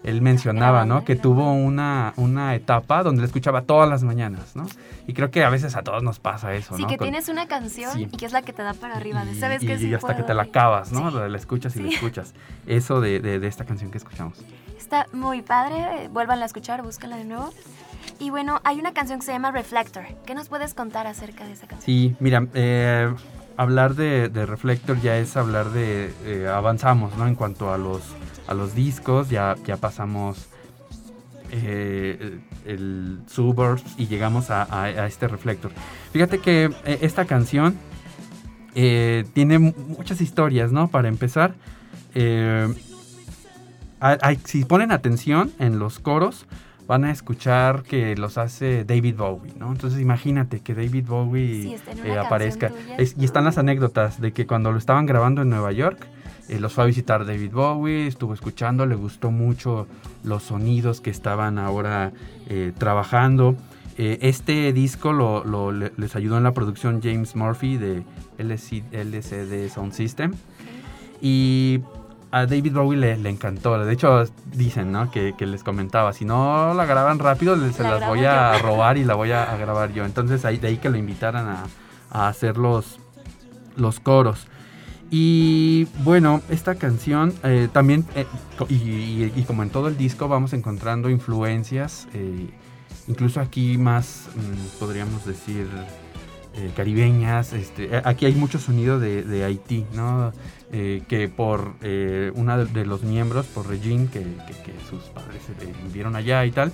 Él 0.03 0.21
mencionaba, 0.21 0.85
¿no? 0.85 1.05
Que 1.05 1.15
tuvo 1.15 1.53
una, 1.53 2.13
una 2.17 2.55
etapa 2.55 3.03
donde 3.03 3.21
la 3.21 3.27
escuchaba 3.27 3.61
todas 3.61 3.89
las 3.89 4.03
mañanas, 4.03 4.55
¿no? 4.55 4.65
Y 5.07 5.13
creo 5.13 5.31
que 5.31 5.43
a 5.45 5.49
veces 5.49 5.75
a 5.77 5.81
todos 5.81 6.03
nos 6.03 6.19
pasa 6.19 6.53
eso, 6.53 6.75
Sí, 6.75 6.81
¿no? 6.83 6.87
que 6.89 6.97
Con- 6.97 7.05
tienes 7.05 7.29
una 7.29 7.47
canción 7.47 7.91
Sí. 7.93 8.09
y 8.11 8.17
que 8.17 8.25
es 8.25 8.33
la 8.33 8.41
que 8.41 8.51
te 8.53 8.63
da 8.63 8.73
para 8.73 8.95
arriba. 8.95 9.23
de, 9.23 9.31
y, 9.31 9.35
¿Sabes 9.39 9.63
y- 9.63 9.67
qué? 9.67 9.73
y 9.75 9.77
Sí 9.79 9.93
hasta 9.93 10.07
que 10.09 10.13
puedo", 10.15 10.25
te 10.25 10.33
la 10.33 10.43
acabas, 10.43 10.91
¿no? 10.91 11.09
Sí. 11.09 11.17
La, 11.17 11.29
la 11.29 11.37
escuchas 11.37 11.75
y 11.77 11.83
la 11.83 11.89
Sí. 11.89 11.95
escuchas. 11.95 12.33
Eso 12.67 12.99
de, 12.99 13.19
de- 13.21 13.39
de 13.39 13.47
esta 13.47 13.63
canción 13.65 13.91
que 13.91 13.97
escuchamos. 13.97 14.37
Está 14.77 15.07
muy 15.13 15.41
padre, 15.41 16.09
vuélvanla 16.11 16.43
a 16.43 16.47
escuchar, 16.47 16.81
búscala 16.83 17.15
de 17.15 17.23
nuevo. 17.25 17.49
Y 18.19 18.29
bueno, 18.29 18.59
hay 18.65 18.79
una 18.79 18.91
canción 18.93 19.19
que 19.19 19.25
se 19.25 19.31
llama 19.31 19.51
Reflector. 19.51 20.03
¿Qué 20.25 20.35
nos 20.35 20.49
puedes 20.49 20.73
contar 20.73 21.07
acerca 21.07 21.45
de 21.45 21.53
esa 21.53 21.67
canción? 21.67 21.85
Sí, 21.85 22.15
mira, 22.19 22.45
eh, 22.53 23.13
hablar 23.55 23.95
de, 23.95 24.27
de 24.27 24.45
Reflector 24.45 24.99
ya 24.99 25.15
es 25.17 25.37
hablar 25.37 25.69
de... 25.69 26.13
eh, 26.25 26.47
avanzamos, 26.53 27.15
¿no? 27.17 27.25
En 27.27 27.35
cuanto 27.35 27.71
a 27.73 27.77
los, 27.77 28.01
a 28.47 28.53
los 28.53 28.75
discos, 28.75 29.29
ya, 29.29 29.55
ya 29.65 29.77
pasamos 29.77 30.47
eh, 31.51 32.39
el 32.65 33.19
Suburbs 33.27 33.83
y 33.97 34.07
llegamos 34.07 34.49
a, 34.49 34.63
a- 34.63 34.83
a 34.85 35.05
este 35.07 35.27
Reflector. 35.27 35.71
Fíjate 36.11 36.39
que 36.39 36.71
eh, 36.85 36.97
esta 37.01 37.25
canción 37.25 37.75
eh, 38.75 39.23
tiene 39.33 39.59
mu- 39.59 39.73
muchas 39.97 40.19
historias, 40.21 40.71
¿no? 40.71 40.87
Para 40.87 41.07
empezar, 41.09 41.53
si 44.45 44.65
ponen 44.65 44.91
atención 44.91 45.51
en 45.59 45.79
los 45.79 45.99
coros, 45.99 46.45
van 46.87 47.05
a 47.05 47.11
escuchar 47.11 47.83
que 47.83 48.15
los 48.17 48.37
hace 48.37 48.83
David 48.83 49.15
Bowie, 49.15 49.53
¿no? 49.57 49.71
Entonces 49.71 50.01
imagínate 50.01 50.59
que 50.59 50.73
David 50.75 51.05
Bowie 51.07 51.63
Sí, 51.63 51.75
eh, 52.03 52.17
aparezca. 52.17 52.71
Es- 52.97 53.15
y 53.17 53.23
están 53.25 53.45
las 53.45 53.57
anécdotas 53.57 54.19
de 54.19 54.33
que 54.33 54.45
cuando 54.45 54.71
lo 54.71 54.77
estaban 54.77 55.05
grabando 55.05 55.41
en 55.43 55.49
Nueva 55.49 55.71
York, 55.71 56.05
eh, 56.49 56.59
los 56.59 56.73
fue 56.73 56.83
a 56.83 56.87
visitar 56.87 57.25
David 57.25 57.51
Bowie, 57.53 58.07
estuvo 58.07 58.33
escuchando, 58.33 58.85
le 58.85 58.95
gustó 58.95 59.31
mucho 59.31 59.87
los 60.23 60.43
sonidos 60.43 61.01
que 61.01 61.09
estaban 61.09 61.57
ahora 61.59 62.11
eh, 62.47 62.71
trabajando. 62.77 63.55
Eh, 63.97 64.17
este 64.21 64.73
disco 64.73 65.13
lo, 65.13 65.43
lo- 65.45 65.71
le- 65.71 65.91
les 65.97 66.15
ayudó 66.15 66.37
en 66.37 66.43
la 66.43 66.53
producción 66.53 66.99
James 67.03 67.35
Murphy 67.35 67.77
de 67.77 68.03
LC 68.39 68.83
LCD 68.91 69.69
Sound 69.69 69.93
System. 69.93 70.33
Y 71.21 71.79
a 72.31 72.45
David 72.47 72.73
Bowie 72.73 72.97
le, 72.99 73.17
le 73.17 73.29
encantó. 73.29 73.77
De 73.85 73.93
hecho, 73.93 74.25
dicen, 74.51 74.91
¿no? 74.91 75.11
Que, 75.11 75.35
que 75.37 75.45
les 75.45 75.63
comentaba, 75.63 76.11
si 76.13 76.25
no 76.25 76.73
la 76.73 76.85
graban 76.85 77.19
rápido, 77.19 77.55
les- 77.55 77.75
se 77.75 77.83
La 77.83 77.99
las 77.99 78.09
voy 78.09 78.25
a 78.25 78.57
yo. 78.57 78.63
robar 78.67 78.97
y 78.97 79.03
la 79.05 79.13
voy 79.15 79.31
a, 79.31 79.51
a 79.51 79.57
grabar 79.57 79.93
yo. 79.93 80.05
Entonces, 80.05 80.43
ahí, 80.45 80.57
de 80.57 80.69
ahí 80.69 80.77
que 80.77 80.89
lo 80.89 80.97
invitaran 80.97 81.47
a, 81.47 81.63
a 82.09 82.27
hacer 82.27 82.57
los, 82.57 82.99
los 83.77 83.99
coros. 83.99 84.47
Y 85.15 85.85
bueno, 86.03 86.41
esta 86.49 86.73
canción 86.73 87.35
eh, 87.43 87.67
también, 87.71 88.03
eh, 88.15 88.25
y, 88.67 89.43
como 89.43 89.61
en 89.61 89.69
todo 89.69 89.87
el 89.87 89.95
disco, 89.95 90.27
vamos 90.27 90.53
encontrando 90.53 91.07
influencias, 91.07 92.07
eh, 92.15 92.47
incluso 93.07 93.39
aquí 93.39 93.77
más, 93.77 94.23
mm, 94.35 94.79
podríamos 94.79 95.23
decir, 95.23 95.67
caribeñas. 96.75 97.53
Este, 97.53 97.89
aquí 98.03 98.25
hay 98.25 98.33
mucho 98.33 98.57
sonido 98.57 98.99
de, 98.99 99.43
Haití, 99.43 99.85
¿no? 99.93 100.31
Que 100.71 101.31
por 101.35 101.73
una 102.33 102.57
de, 102.57 102.85
los 102.85 103.03
miembros, 103.03 103.45
por 103.47 103.67
Regine, 103.67 104.07
que, 104.07 104.19
que- 104.21 104.63
que 104.63 104.73
sus 104.89 105.03
padres 105.13 105.41
vivieron 105.83 106.15
allá 106.15 106.43
y 106.45 106.51
tal, 106.51 106.71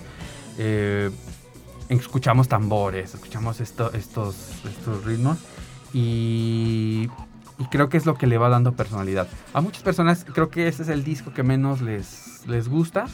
escuchamos 1.90 2.48
tambores, 2.48 3.14
escuchamos 3.14 3.60
esto- 3.60 3.92
estos, 3.92 4.34
estos 4.64 5.04
ritmos 5.04 5.38
y, 5.94 7.08
y 7.60 7.66
creo 7.66 7.88
que 7.88 7.98
es 7.98 8.06
lo 8.06 8.14
que 8.14 8.26
le 8.26 8.38
va 8.38 8.48
dando 8.48 8.72
personalidad. 8.72 9.28
A 9.52 9.60
muchas 9.60 9.82
personas 9.82 10.24
creo 10.32 10.48
que 10.48 10.66
ese 10.66 10.82
es 10.82 10.88
el 10.88 11.04
disco 11.04 11.32
que 11.32 11.42
menos 11.42 11.82
les, 11.82 12.44
les 12.46 12.68
gusta, 12.68 13.04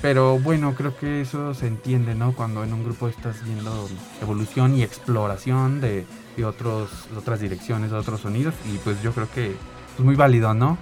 pero 0.00 0.38
bueno, 0.38 0.74
creo 0.74 0.96
que 0.96 1.20
eso 1.20 1.52
se 1.52 1.66
entiende, 1.66 2.14
¿no? 2.14 2.32
Cuando 2.32 2.64
en 2.64 2.72
un 2.72 2.82
grupo 2.82 3.08
estás 3.08 3.44
viendo 3.44 3.88
evolución 4.22 4.74
y 4.74 4.82
exploración 4.82 5.82
de, 5.82 6.06
de 6.36 6.44
otros, 6.44 7.08
de 7.10 7.18
otras 7.18 7.40
direcciones, 7.40 7.90
de 7.90 7.98
otros 7.98 8.22
sonidos 8.22 8.54
y 8.72 8.78
pues 8.78 9.02
yo 9.02 9.12
creo 9.12 9.30
que 9.30 9.50
es 9.50 10.04
muy 10.04 10.16
válido, 10.16 10.54
¿no? 10.54 10.78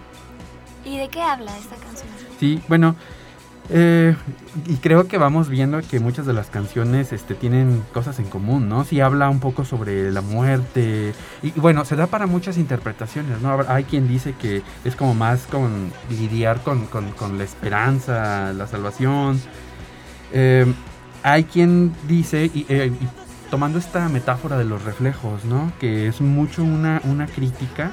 ¿Y 0.84 0.96
de 0.96 1.08
qué 1.08 1.20
habla 1.20 1.58
esta 1.58 1.74
canción? 1.76 2.08
Sí, 2.38 2.62
bueno, 2.68 2.94
eh, 3.70 4.16
y 4.66 4.76
creo 4.76 5.08
que 5.08 5.18
vamos 5.18 5.48
viendo 5.48 5.80
que 5.82 6.00
muchas 6.00 6.24
de 6.26 6.32
las 6.32 6.48
canciones 6.48 7.12
este, 7.12 7.34
tienen 7.34 7.82
cosas 7.92 8.18
en 8.18 8.24
común, 8.26 8.68
¿no? 8.68 8.84
Sí 8.84 9.00
habla 9.00 9.28
un 9.28 9.40
poco 9.40 9.64
sobre 9.64 10.10
la 10.10 10.20
muerte, 10.22 11.12
y, 11.42 11.50
bueno, 11.52 11.84
se 11.84 11.94
da 11.96 12.06
para 12.06 12.26
muchas 12.26 12.56
interpretaciones, 12.56 13.40
¿no? 13.42 13.58
Hay 13.68 13.84
quien 13.84 14.08
dice 14.08 14.34
que 14.40 14.62
es 14.84 14.96
como 14.96 15.14
más 15.14 15.46
con 15.46 15.92
lidiar 16.08 16.62
con, 16.62 16.86
con- 16.86 17.36
la 17.38 17.44
esperanza, 17.44 18.52
la 18.54 18.66
salvación. 18.66 19.40
Eh, 20.32 20.66
hay 21.22 21.44
quien 21.44 21.92
dice, 22.06 22.46
y, 22.54 22.64
eh, 22.68 22.90
y 22.98 23.08
tomando 23.50 23.78
esta 23.78 24.08
metáfora 24.08 24.56
de 24.56 24.64
los 24.64 24.84
reflejos, 24.84 25.44
¿no? 25.44 25.72
Que 25.80 26.06
es 26.06 26.20
mucho 26.20 26.62
una, 26.62 27.00
una 27.04 27.26
crítica 27.26 27.92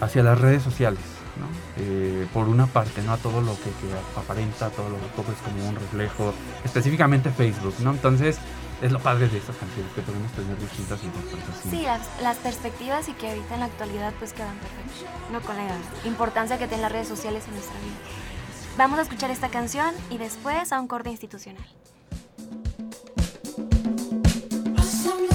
hacia 0.00 0.22
las 0.22 0.40
redes 0.40 0.62
sociales, 0.62 1.00
¿no? 1.38 1.46
Eh, 1.76 2.26
por 2.32 2.48
una 2.48 2.66
parte, 2.66 3.02
¿no? 3.02 3.12
A 3.12 3.16
todo 3.16 3.40
lo 3.40 3.54
que, 3.56 3.70
que 3.70 4.18
aparenta, 4.18 4.70
todo 4.70 4.88
lo 4.88 4.96
todo 5.16 5.32
es 5.32 5.38
como 5.38 5.68
un 5.68 5.76
reflejo, 5.76 6.34
específicamente 6.64 7.30
Facebook, 7.30 7.74
¿no? 7.80 7.90
Entonces, 7.90 8.38
es 8.82 8.92
lo 8.92 9.00
padre 9.00 9.28
de 9.28 9.38
estas 9.38 9.56
canciones, 9.56 9.92
que 9.92 10.02
podemos 10.02 10.30
tener 10.32 10.58
distintas 10.58 11.02
interpretaciones. 11.02 11.70
Sí, 11.70 11.82
las, 11.82 12.22
las 12.22 12.36
perspectivas 12.36 13.08
y 13.08 13.12
que 13.12 13.28
ahorita 13.28 13.54
en 13.54 13.60
la 13.60 13.66
actualidad 13.66 14.12
pues 14.18 14.32
quedan 14.32 14.56
perfectas. 14.56 15.10
No 15.32 15.40
con 15.40 15.56
la 15.56 15.64
importancia 16.04 16.58
que 16.58 16.66
tienen 16.66 16.82
las 16.82 16.92
redes 16.92 17.08
sociales 17.08 17.44
en 17.48 17.54
nuestra 17.54 17.74
vida. 17.80 17.96
Vamos 18.76 18.98
a 19.00 19.02
escuchar 19.02 19.30
esta 19.30 19.48
canción 19.48 19.92
y 20.10 20.18
después 20.18 20.72
a 20.72 20.80
un 20.80 20.86
corte 20.86 21.10
institucional. 21.10 21.66
Some 24.80 25.26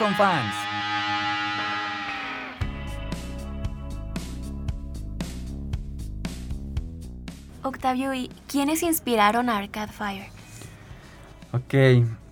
son 0.00 0.14
fans. 0.14 0.54
Octavio, 7.62 8.14
¿y 8.14 8.30
quiénes 8.48 8.82
inspiraron 8.82 9.50
a 9.50 9.58
Arcade 9.58 9.92
Fire? 9.92 10.28
Ok. 11.52 11.74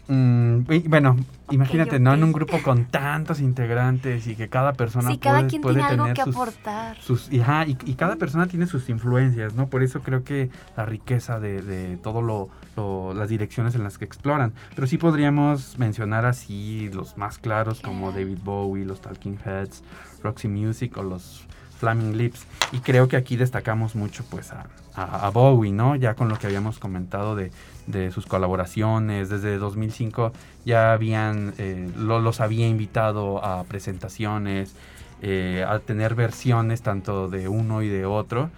mm, 0.09 0.73
y 0.73 0.79
bueno, 0.89 1.19
imagínate. 1.51 1.99
¿no? 1.99 2.15
En 2.15 2.25
un 2.25 2.33
grupo 2.33 2.61
con 2.63 2.85
tantos 2.87 3.41
integrantes 3.41 4.27
y 4.27 4.35
que 4.37 4.49
cada 4.49 4.73
persona 4.73 5.11
Sí, 5.11 5.19
cada 5.19 5.39
puede, 5.39 5.49
quien 5.51 5.63
puede 5.63 5.75
tiene 5.77 5.89
algo 5.91 6.05
tener 6.05 6.17
que 6.17 6.23
sus, 6.25 6.35
aportar. 6.35 6.97
sus- 7.01 7.33
y, 7.33 7.41
ajá, 7.41 7.67
y, 7.67 7.77
y 7.85 7.95
cada 7.95 8.17
persona 8.17 8.47
tiene 8.47 8.67
sus 8.67 8.89
influencias, 8.89 9.55
¿no? 9.55 9.69
Por 9.69 9.83
eso 9.83 10.01
creo 10.01 10.25
que 10.25 10.51
la 10.77 10.85
riqueza 10.87 11.41
de, 11.41 11.63
de 11.63 11.97
todo 11.97 12.23
lo, 12.23 12.49
lo- 12.77 13.15
las 13.15 13.29
direcciones 13.29 13.75
en 13.75 13.83
las 13.85 13.99
que 13.99 14.05
exploran. 14.05 14.53
Pero 14.75 14.87
sí 14.87 14.99
podríamos 14.99 15.79
mencionar 15.79 16.27
así 16.27 16.91
los 16.93 17.17
más 17.17 17.39
claros 17.39 17.81
como 17.81 18.13
David 18.13 18.39
Bowie, 18.45 18.85
los 18.85 19.01
Talking 19.01 19.39
Heads, 19.45 19.83
Roxy 20.23 20.49
Music 20.49 20.97
o 20.97 21.03
los 21.03 21.47
Flaming 21.79 22.17
Lips. 22.17 22.45
Y 22.73 22.81
creo 22.81 23.09
que 23.09 23.17
aquí 23.17 23.37
destacamos 23.37 23.95
mucho 23.95 24.25
pues 24.31 24.53
a, 24.53 24.67
a- 24.95 25.31
Bowie, 25.31 25.73
¿no? 25.73 25.97
Ya 25.97 26.15
con 26.15 26.29
lo 26.29 26.39
que 26.39 26.47
habíamos 26.47 26.79
comentado 26.79 27.35
de, 27.35 27.51
de 27.87 28.11
sus 28.11 28.27
colaboraciones. 28.27 29.31
Desde 29.31 29.57
2005 29.59 30.33
ya 30.65 30.93
habían, 30.93 31.55
eh, 31.59 31.89
lo- 31.97 32.21
los 32.21 32.41
había 32.41 32.69
invitado 32.69 33.43
a 33.45 33.65
presentaciones, 33.65 34.75
eh, 35.23 35.65
a 35.67 35.79
tener 35.79 36.15
versiones 36.15 36.83
tanto 36.83 37.29
de 37.29 37.49
uno 37.49 37.83
y 37.83 37.89
de 37.89 38.05
otro. 38.05 38.51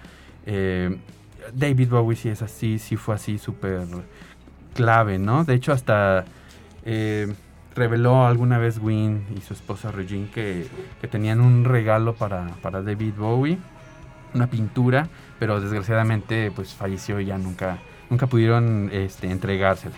Eh, 0.47 0.97
David 1.55 1.89
Bowie 1.91 2.17
sí 2.17 2.29
es 2.29 2.43
así, 2.43 2.79
sí 2.79 2.97
fue 2.97 3.15
así 3.15 3.39
súper 3.39 3.87
clave, 4.75 5.19
¿no? 5.19 5.45
De 5.45 5.55
hecho 5.55 5.73
hasta 5.73 6.25
reveló 7.75 8.27
alguna 8.27 8.59
vez 8.59 8.79
Win 8.79 9.27
y 9.37 9.41
su 9.41 9.55
esposa 9.55 9.93
Regine 9.93 10.29
que, 10.31 10.67
que 11.01 11.09
tenían 11.09 11.41
un 11.41 11.65
regalo 11.65 12.15
para, 12.15 12.49
para 12.63 12.83
David 12.83 13.15
Bowie, 13.17 13.59
una 14.35 14.49
pintura, 14.49 15.09
pero 15.39 15.61
desgraciadamente 15.61 16.51
pues 16.51 16.75
falleció 16.75 17.21
y 17.21 17.27
ya 17.27 17.39
nunca, 17.39 17.79
nunca 18.09 18.27
pudieron 18.27 18.91
este, 18.93 19.31
entregársela. 19.31 19.97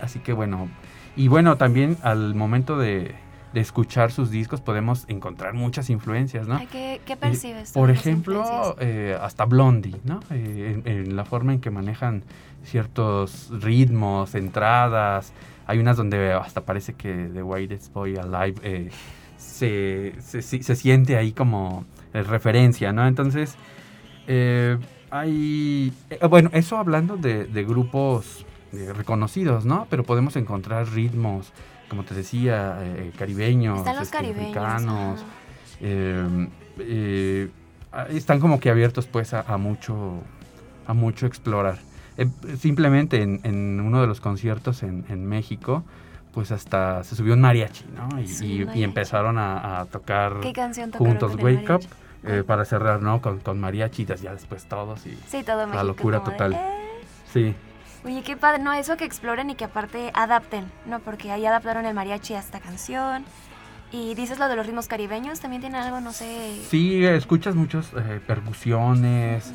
Así 0.00 0.20
que 0.20 0.32
bueno, 0.32 0.68
y 1.16 1.28
bueno, 1.28 1.56
también 1.56 1.96
al 2.02 2.34
momento 2.34 2.78
de, 2.78 3.14
de 3.52 3.60
escuchar 3.60 4.12
sus 4.12 4.30
discos 4.30 4.60
podemos 4.60 5.04
encontrar 5.08 5.54
muchas 5.54 5.90
influencias, 5.90 6.46
¿no? 6.46 6.60
¿Qué, 6.70 7.00
qué 7.04 7.16
percibes? 7.16 7.72
Por 7.72 7.90
ejemplo, 7.90 8.76
eh, 8.78 9.18
hasta 9.20 9.44
Blondie, 9.44 9.96
¿no? 10.04 10.20
Eh, 10.30 10.80
en, 10.84 10.92
en 10.92 11.16
la 11.16 11.24
forma 11.24 11.52
en 11.52 11.60
que 11.60 11.70
manejan 11.70 12.22
ciertos 12.64 13.50
ritmos, 13.50 14.34
entradas. 14.34 15.32
Hay 15.68 15.78
unas 15.78 15.96
donde 15.96 16.32
hasta 16.32 16.62
parece 16.62 16.94
que 16.94 17.30
The 17.32 17.42
Whitest 17.42 17.92
Boy 17.92 18.16
Alive 18.16 18.60
eh, 18.64 18.90
se, 19.36 20.14
se, 20.20 20.42
se- 20.42 20.74
siente 20.74 21.16
ahí 21.16 21.30
como 21.32 21.84
eh, 22.12 22.22
referencia, 22.24 22.92
¿no? 22.92 23.06
Entonces, 23.06 23.54
eh, 24.26 24.76
hay... 25.10 25.92
eh, 26.10 26.26
bueno, 26.26 26.50
eso 26.52 26.76
hablando 26.78 27.16
de, 27.16 27.44
de 27.44 27.64
grupos 27.64 28.44
eh, 28.72 28.92
reconocidos, 28.94 29.64
¿no? 29.64 29.86
Pero 29.90 30.02
podemos 30.04 30.36
encontrar 30.36 30.88
ritmos, 30.88 31.52
como 31.88 32.02
te 32.04 32.14
decía, 32.14 32.78
eh, 32.82 33.12
caribeños, 33.16 33.78
Están 33.78 33.96
los 33.96 34.04
este, 34.04 34.16
caribeños. 34.16 35.22
eh, 36.78 37.48
ah, 37.92 38.06
están 38.10 38.40
como 38.40 38.58
que 38.60 38.70
abiertos 38.70 39.06
pues 39.06 39.34
a, 39.34 39.40
a 39.42 39.56
mucho 39.58 40.22
a 40.86 40.94
mucho 40.94 41.26
explorar. 41.26 41.78
Eh, 42.18 42.28
simplemente 42.58 43.22
en, 43.22 43.40
en 43.44 43.80
uno 43.80 44.00
de 44.00 44.06
los 44.08 44.20
conciertos 44.20 44.82
en, 44.82 45.04
en 45.08 45.24
México, 45.24 45.84
pues 46.34 46.50
hasta 46.52 47.02
se 47.04 47.14
subió 47.14 47.34
un 47.34 47.40
mariachi, 47.40 47.84
¿no? 47.96 48.20
Y, 48.20 48.26
Sí, 48.26 48.46
y- 48.46 48.54
y 48.56 48.58
mariachi. 48.58 48.82
empezaron 48.82 49.38
a, 49.38 49.80
a 49.80 49.84
tocar 49.86 50.40
¿Qué 50.42 50.52
canción 50.52 50.90
juntos 50.92 51.36
Wake 51.40 51.72
Up 51.72 51.86
eh, 52.24 52.42
para 52.44 52.64
cerrar, 52.64 53.00
¿no? 53.00 53.22
Con, 53.22 53.38
con 53.38 53.60
mariachi, 53.60 54.02
y 54.02 54.06
ya 54.06 54.32
después 54.32 54.64
todos 54.66 55.06
y 55.06 55.16
Sí, 55.28 55.44
todo 55.44 55.66
México. 55.68 55.84
locura 55.84 56.18
como 56.18 56.30
de, 56.32 56.36
total. 56.36 56.52
"Eh". 56.54 57.04
sí. 57.32 57.54
Oye, 58.04 58.22
qué 58.22 58.36
padre, 58.36 58.62
no, 58.62 58.72
eso 58.72 58.96
que 58.96 59.04
exploren 59.04 59.50
y 59.50 59.54
que 59.54 59.64
aparte 59.64 60.10
adapten, 60.14 60.64
¿no? 60.86 60.98
Porque 61.00 61.30
ahí 61.30 61.46
adaptaron 61.46 61.86
el 61.86 61.94
mariachi 61.94 62.34
a 62.34 62.40
esta 62.40 62.58
canción. 62.60 63.24
Y 63.92 64.14
dices 64.14 64.38
lo 64.38 64.48
de 64.48 64.56
los 64.56 64.66
ritmos 64.66 64.86
caribeños, 64.86 65.40
también 65.40 65.62
tiene 65.62 65.78
algo, 65.78 66.00
no 66.00 66.12
sé. 66.12 66.60
Sí, 66.68 67.04
escuchas 67.04 67.54
muchos 67.54 67.92
eh, 67.96 68.20
percusiones. 68.26 69.52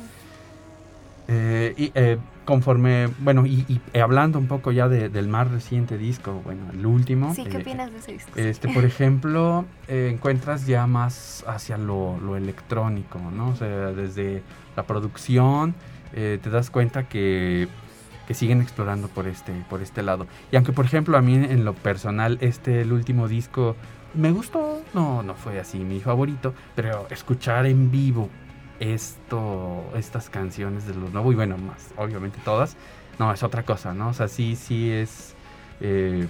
eh, 1.28 1.74
y 1.76 1.92
eh, 1.94 2.18
conforme, 2.44 3.08
bueno, 3.20 3.46
y, 3.46 3.64
y, 3.68 3.80
eh, 3.92 4.00
hablando 4.00 4.38
un 4.38 4.46
poco 4.46 4.70
ya 4.72 4.88
de- 4.88 5.08
del 5.08 5.28
más 5.28 5.50
reciente 5.50 5.96
disco, 5.98 6.40
bueno, 6.44 6.62
el 6.72 6.84
último. 6.86 7.34
Sí, 7.34 7.44
¿qué 7.44 7.56
eh, 7.58 7.60
opinas 7.60 7.90
de 7.92 7.98
ese 7.98 8.12
disco? 8.12 8.30
Este, 8.36 8.68
por 8.68 8.84
ejemplo, 8.84 9.64
eh, 9.88 10.10
encuentras 10.12 10.66
ya 10.66 10.86
más 10.86 11.44
hacia 11.46 11.78
lo, 11.78 12.18
lo 12.20 12.36
electrónico, 12.36 13.18
¿no? 13.34 13.48
O 13.48 13.56
sea, 13.56 13.68
desde 13.92 14.42
la 14.76 14.82
producción 14.84 15.74
eh, 16.12 16.38
te 16.42 16.50
das 16.50 16.70
cuenta 16.70 17.08
que, 17.08 17.66
que 18.28 18.34
siguen 18.34 18.60
explorando 18.60 19.08
por 19.08 19.26
este, 19.26 19.52
por 19.70 19.82
este 19.82 20.02
lado. 20.02 20.26
Y 20.52 20.56
aunque, 20.56 20.72
por 20.72 20.84
ejemplo, 20.84 21.16
a 21.16 21.22
mí 21.22 21.34
en 21.34 21.64
lo 21.64 21.72
personal, 21.74 22.38
este, 22.40 22.82
el 22.82 22.92
último 22.92 23.26
disco, 23.28 23.74
me 24.14 24.30
gustó, 24.30 24.80
no, 24.94 25.22
no 25.22 25.34
fue 25.34 25.58
así 25.58 25.78
mi 25.78 26.00
favorito, 26.00 26.54
pero 26.76 27.06
escuchar 27.10 27.66
en 27.66 27.90
vivo 27.90 28.28
esto, 28.80 29.84
estas 29.96 30.30
canciones 30.30 30.86
de 30.86 30.94
los 30.94 31.12
nuevos, 31.12 31.32
y 31.32 31.36
bueno, 31.36 31.56
más, 31.58 31.90
obviamente 31.96 32.38
todas, 32.44 32.76
no, 33.18 33.32
es 33.32 33.42
otra 33.42 33.62
cosa, 33.64 33.94
¿no? 33.94 34.08
O 34.08 34.14
sea, 34.14 34.28
sí, 34.28 34.56
sí 34.56 34.90
es... 34.90 35.34
eh, 35.80 36.26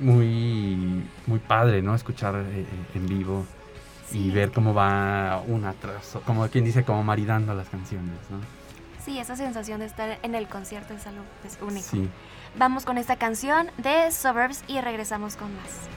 muy 0.00 1.04
muy 1.26 1.38
padre, 1.38 1.82
¿no? 1.82 1.94
Escuchar 1.94 2.34
eh, 2.36 2.66
en 2.94 3.06
vivo 3.06 3.46
y 4.10 4.14
Sí. 4.14 4.30
ver 4.30 4.50
cómo 4.50 4.74
va 4.74 5.42
una 5.46 5.74
tras, 5.74 6.18
como 6.26 6.46
quien 6.48 6.64
dice, 6.64 6.82
como 6.82 7.04
maridando 7.04 7.54
las 7.54 7.68
canciones, 7.68 8.18
¿no? 8.30 8.38
Sí, 9.04 9.18
esa 9.18 9.36
sensación 9.36 9.80
de 9.80 9.86
estar 9.86 10.18
en 10.22 10.34
el 10.34 10.48
concierto 10.48 10.94
es 10.94 11.06
algo 11.06 11.22
pues, 11.42 11.58
único. 11.60 11.86
Sí. 11.86 12.08
Vamos 12.58 12.84
con 12.84 12.98
esta 12.98 13.16
canción 13.16 13.68
de 13.78 14.10
Suburbs 14.10 14.64
y 14.66 14.80
regresamos 14.80 15.36
con 15.36 15.54
más. 15.56 15.88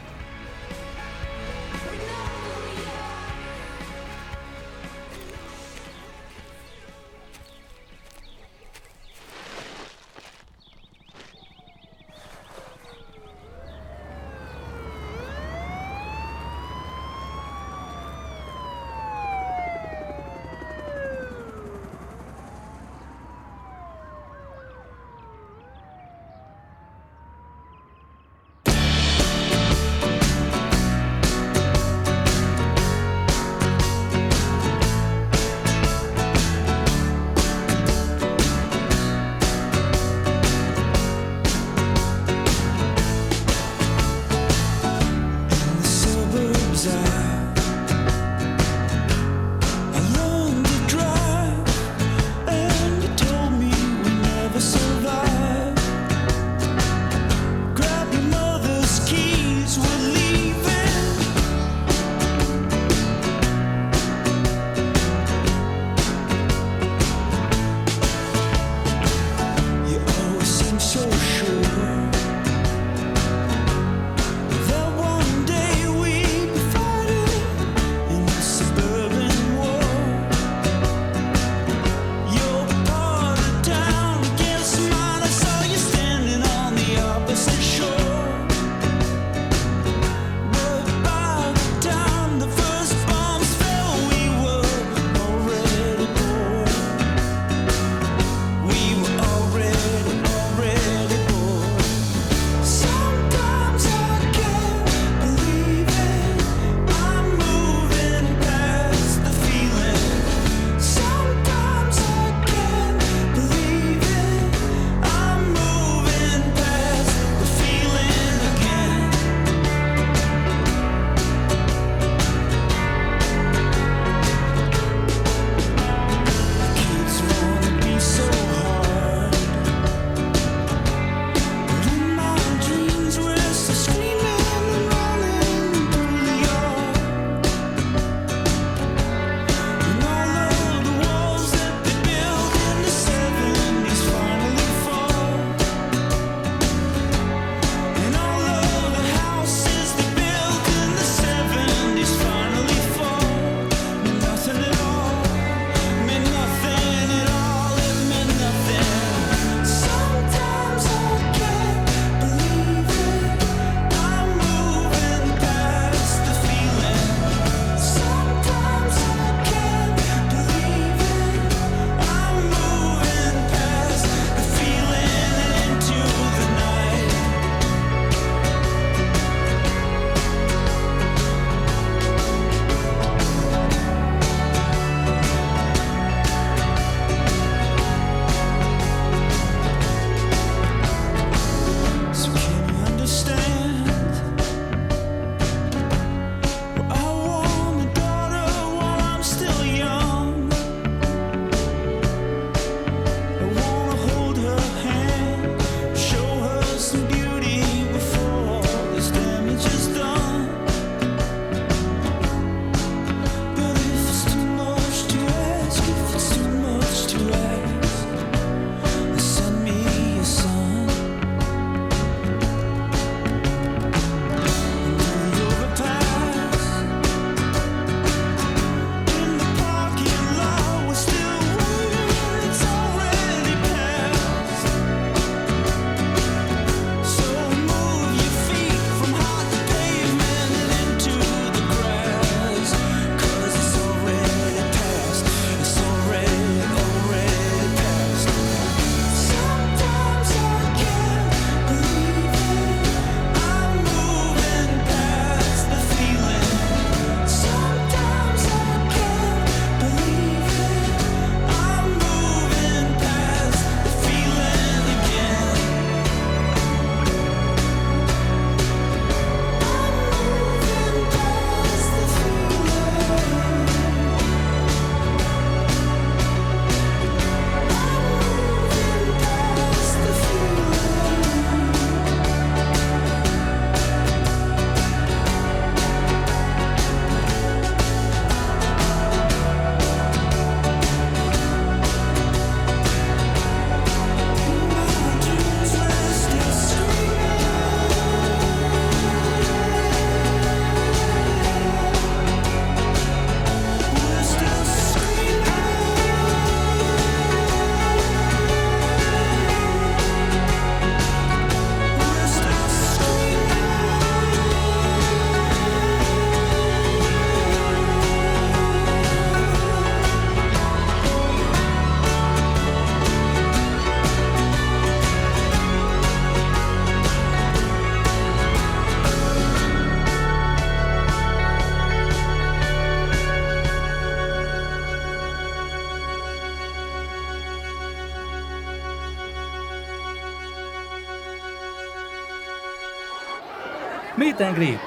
Meet 344.35 344.41
and 344.47 344.57
Greet. 344.57 344.79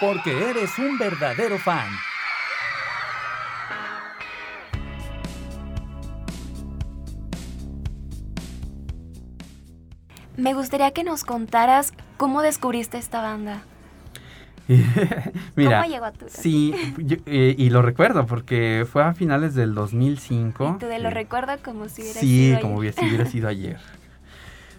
Porque 0.00 0.48
eres 0.50 0.78
un 0.78 0.96
verdadero 0.96 1.58
fan. 1.58 1.86
Me 10.36 10.52
gustaría 10.54 10.90
que 10.90 11.04
nos 11.04 11.24
contaras 11.24 11.92
cómo 12.16 12.42
descubriste 12.42 12.98
esta 12.98 13.22
banda. 13.22 13.62
Mira, 15.56 15.82
¿Cómo 15.82 15.92
llegó 15.92 16.06
a 16.06 16.12
tu 16.12 16.24
sí, 16.28 16.74
yo- 16.96 17.18
eh, 17.26 17.54
y 17.56 17.68
lo 17.68 17.82
recuerdo 17.82 18.24
porque 18.26 18.86
fue 18.90 19.04
a 19.04 19.12
finales 19.12 19.54
del 19.54 19.74
2005. 19.74 20.78
Tú 20.80 20.86
de 20.86 20.98
lo 21.00 21.08
eh, 21.08 21.12
recuerdo 21.12 21.52
como 21.62 21.88
si 21.88 22.00
hubiera 22.02 22.20
Sí, 22.20 22.26
sido 22.48 22.60
como 22.60 22.80
ayer. 22.80 22.94
hubiera, 22.94 22.96
si 23.02 23.06
hubiera 23.08 23.26
sido 23.30 23.48
ayer. 23.48 23.78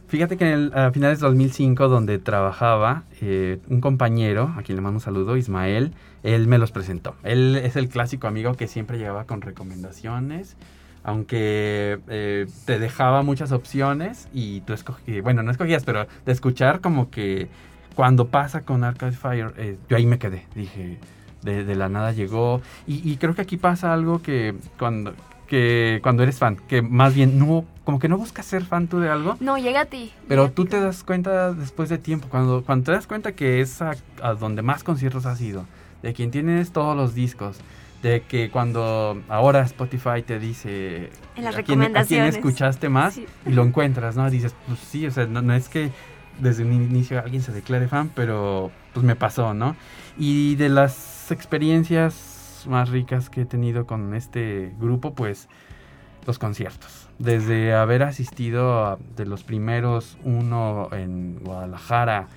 Fíjate 0.07 0.37
que 0.37 0.45
en 0.45 0.53
el, 0.53 0.73
a 0.75 0.91
finales 0.91 1.19
de 1.19 1.27
2005, 1.27 1.87
donde 1.87 2.19
trabajaba, 2.19 3.03
eh, 3.21 3.59
un 3.67 3.81
compañero, 3.81 4.53
a 4.55 4.61
quien 4.61 4.75
le 4.75 4.81
mando 4.81 4.97
un 4.97 5.01
saludo, 5.01 5.35
Ismael, 5.35 5.93
él 6.23 6.47
me 6.47 6.57
los 6.57 6.71
presentó. 6.71 7.15
Él 7.23 7.55
es 7.55 7.75
el 7.75 7.89
clásico 7.89 8.27
amigo 8.27 8.53
que 8.53 8.67
siempre 8.67 8.97
llegaba 8.97 9.25
con 9.25 9.41
recomendaciones, 9.41 10.57
aunque 11.03 11.99
eh, 12.07 12.47
te 12.65 12.79
dejaba 12.79 13.23
muchas 13.23 13.51
opciones 13.51 14.27
y 14.33 14.61
tú 14.61 14.73
escogías, 14.73 15.23
bueno, 15.23 15.43
no 15.43 15.51
escogías, 15.51 15.83
pero 15.83 16.07
de 16.25 16.31
escuchar 16.31 16.81
como 16.81 17.09
que 17.09 17.47
cuando 17.95 18.27
pasa 18.27 18.61
con 18.61 18.83
Arcade 18.83 19.13
Fire, 19.13 19.53
eh, 19.57 19.77
yo 19.89 19.97
ahí 19.97 20.05
me 20.05 20.19
quedé, 20.19 20.45
dije, 20.55 20.99
de, 21.41 21.63
de 21.63 21.75
la 21.75 21.89
nada 21.89 22.11
llegó. 22.11 22.61
Y, 22.85 23.09
y 23.09 23.17
creo 23.17 23.33
que 23.35 23.41
aquí 23.41 23.57
pasa 23.57 23.93
algo 23.93 24.21
que 24.21 24.55
cuando, 24.77 25.13
que 25.47 25.99
cuando 26.03 26.23
eres 26.23 26.37
fan, 26.39 26.57
que 26.67 26.81
más 26.81 27.13
bien 27.13 27.37
no, 27.39 27.65
como 27.83 27.99
que 27.99 28.07
no 28.09 28.17
buscas 28.17 28.45
ser 28.45 28.63
fan 28.65 28.87
tú 28.87 28.99
de 28.99 29.09
algo, 29.09 29.37
No, 29.39 29.57
llega 29.57 29.81
a 29.81 29.85
ti. 29.85 30.11
pero 30.27 30.51
tú 30.51 30.65
te 30.65 30.79
das 30.79 31.03
cuenta 31.03 31.53
después 31.53 31.89
de 31.89 31.97
tiempo, 31.97 32.27
cuando, 32.29 32.63
cuando 32.65 32.85
te 32.85 32.91
das 32.93 33.07
cuenta 33.07 33.33
que 33.33 33.61
es 33.61 33.81
a, 33.81 33.93
a 34.21 34.33
donde 34.33 34.61
más 34.61 34.83
conciertos 34.83 35.25
has 35.25 35.39
ido, 35.41 35.65
de 36.01 36.13
quien 36.13 36.31
tienes 36.31 36.71
todos 36.71 36.95
los 36.97 37.13
discos, 37.15 37.57
de 38.03 38.21
que 38.21 38.51
cuando 38.51 39.21
ahora 39.29 39.61
Spotify 39.61 40.21
te 40.25 40.37
dice 40.37 41.09
En 41.35 41.43
las 41.43 41.55
a 41.55 41.63
quién, 41.63 41.81
a 41.81 41.85
quién 41.85 41.93
recomendaciones. 41.93 42.35
escuchaste 42.35 42.89
más 42.89 43.15
Sí. 43.15 43.25
y 43.47 43.51
lo 43.51 43.63
encuentras, 43.63 44.15
¿no? 44.15 44.29
Dices, 44.29 44.53
pues 44.67 44.79
sí, 44.79 45.07
o 45.07 45.11
sea, 45.11 45.25
no, 45.25 45.41
no 45.41 45.53
es 45.55 45.69
que 45.69 45.89
desde 46.39 46.63
un 46.65 46.73
inicio 46.73 47.19
alguien 47.19 47.41
se 47.41 47.51
declare 47.51 47.87
fan, 47.87 48.11
pero 48.13 48.69
pues 48.93 49.03
me 49.05 49.15
pasó, 49.15 49.53
¿no? 49.55 49.75
Y 50.19 50.55
de 50.55 50.69
las 50.69 51.31
experiencias 51.31 52.34
más 52.67 52.89
ricas 52.89 53.29
que 53.29 53.41
he 53.41 53.45
tenido 53.45 53.85
con 53.85 54.13
este 54.13 54.73
grupo, 54.79 55.13
pues 55.13 55.47
los 56.25 56.39
conciertos. 56.39 57.07
Desde 57.19 57.73
haber 57.73 58.03
asistido 58.03 58.85
a 58.85 58.97
de 59.15 59.25
los 59.25 59.43
primeros 59.43 60.17
uno 60.23 60.89
en 60.91 61.39
Guadalajara 61.43 62.27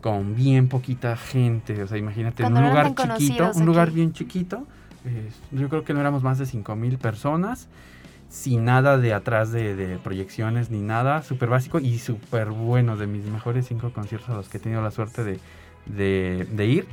con 0.00 0.34
bien 0.34 0.68
poquita 0.68 1.16
gente, 1.16 1.82
o 1.82 1.86
sea, 1.86 1.96
imagínate, 1.98 2.42
Cuando 2.42 2.60
en 2.60 2.64
no 2.64 2.68
un 2.70 2.74
lugar 2.74 2.94
chiquito, 3.18 3.50
un 3.54 3.66
lugar 3.66 3.88
aquí. 3.88 3.94
bien 3.96 4.12
chiquito, 4.12 4.66
eh, 5.04 5.30
yo 5.52 5.68
creo 5.68 5.84
que 5.84 5.94
no 5.94 6.00
éramos 6.00 6.22
más 6.22 6.38
de 6.38 6.46
5 6.46 6.74
mil 6.76 6.98
personas, 6.98 7.68
sin 8.28 8.64
nada 8.64 8.98
de 8.98 9.14
atrás 9.14 9.52
de, 9.52 9.76
de 9.76 9.96
proyecciones 9.98 10.68
ni 10.70 10.80
nada, 10.80 11.22
súper 11.22 11.48
básico 11.48 11.78
y 11.78 11.98
súper 11.98 12.48
bueno, 12.50 12.96
de 12.96 13.06
mis 13.06 13.24
mejores 13.26 13.66
cinco 13.66 13.92
conciertos 13.92 14.28
a 14.30 14.34
los 14.34 14.48
que 14.48 14.56
he 14.58 14.60
tenido 14.60 14.82
la 14.82 14.90
suerte 14.90 15.22
de, 15.24 15.38
de- 15.86 16.46
de 16.50 16.66
ir. 16.66 16.86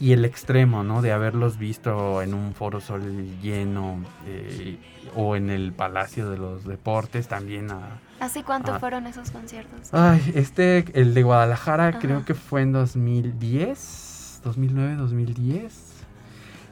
Y 0.00 0.12
el 0.12 0.24
extremo, 0.24 0.82
¿no? 0.82 1.02
De 1.02 1.12
haberlos 1.12 1.58
visto 1.58 2.20
en 2.22 2.34
un 2.34 2.54
Foro 2.54 2.80
Sol 2.80 3.02
lleno 3.40 3.98
eh, 4.26 4.78
o 5.14 5.36
en 5.36 5.50
el 5.50 5.72
Palacio 5.72 6.28
de 6.30 6.36
los 6.38 6.64
Deportes 6.64 7.28
también. 7.28 7.70
A, 7.70 8.00
¿Hace 8.20 8.42
cuánto 8.42 8.78
fueron 8.80 9.06
esos 9.06 9.30
conciertos? 9.30 9.92
Ay, 9.92 10.32
este, 10.34 10.84
el 10.94 11.14
de 11.14 11.22
Guadalajara 11.22 11.88
Ajá. 11.88 11.98
creo 12.00 12.24
que 12.24 12.34
fue 12.34 12.62
en 12.62 12.72
2010, 12.72 14.40
2009, 14.44 14.96
2010. 14.96 15.92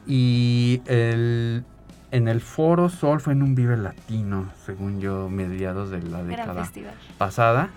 Y 0.05 0.81
el, 0.85 1.63
en 2.11 2.27
el 2.27 2.41
Foro 2.41 2.89
Sol 2.89 3.21
fue 3.21 3.33
en 3.33 3.41
un 3.41 3.55
Vive 3.55 3.77
Latino, 3.77 4.49
según 4.65 4.99
yo, 4.99 5.29
mediados 5.29 5.89
de 5.89 6.01
la 6.01 6.17
Gran 6.21 6.27
década 6.27 6.63
festival. 6.65 6.93
pasada. 7.17 7.69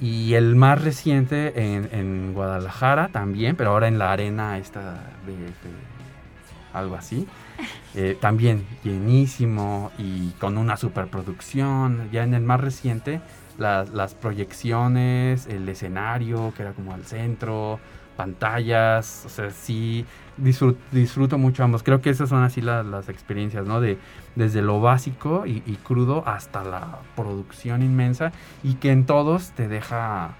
Y 0.00 0.34
el 0.34 0.56
más 0.56 0.82
reciente 0.82 1.74
en, 1.74 1.88
en 1.92 2.34
Guadalajara 2.34 3.08
también, 3.08 3.56
pero 3.56 3.70
ahora 3.70 3.88
en 3.88 3.98
la 3.98 4.12
arena 4.12 4.58
esta 4.58 5.00
BF, 5.26 6.74
algo 6.74 6.96
así. 6.96 7.26
Eh, 7.98 8.14
también 8.20 8.66
llenísimo 8.84 9.90
y 9.96 10.32
con 10.32 10.58
una 10.58 10.76
superproducción. 10.76 12.10
Ya 12.12 12.24
en 12.24 12.34
el 12.34 12.42
más 12.42 12.60
reciente, 12.60 13.22
las, 13.56 13.88
las 13.88 14.14
proyecciones, 14.14 15.46
el 15.46 15.66
escenario 15.66 16.52
que 16.54 16.60
era 16.60 16.72
como 16.72 16.92
al 16.92 17.06
centro, 17.06 17.80
pantallas, 18.16 19.22
o 19.26 19.28
sea, 19.28 19.50
sí, 19.50 20.04
disfruto, 20.36 20.78
disfruto 20.92 21.38
mucho 21.38 21.62
ambos. 21.64 21.82
Creo 21.82 22.00
que 22.00 22.10
esas 22.10 22.28
son 22.28 22.42
así 22.42 22.60
la- 22.60 22.82
las 22.82 23.08
experiencias, 23.08 23.66
¿no? 23.66 23.80
De, 23.80 23.98
desde 24.34 24.62
lo 24.62 24.80
básico 24.80 25.44
y, 25.46 25.62
y 25.66 25.76
crudo 25.76 26.22
hasta 26.26 26.64
la 26.64 26.98
producción 27.14 27.82
inmensa 27.82 28.32
y 28.62 28.74
que 28.74 28.90
en 28.92 29.06
todos 29.06 29.50
te 29.52 29.68
deja 29.68 30.30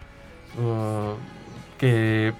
uh, 0.59 1.15
que 1.79 2.33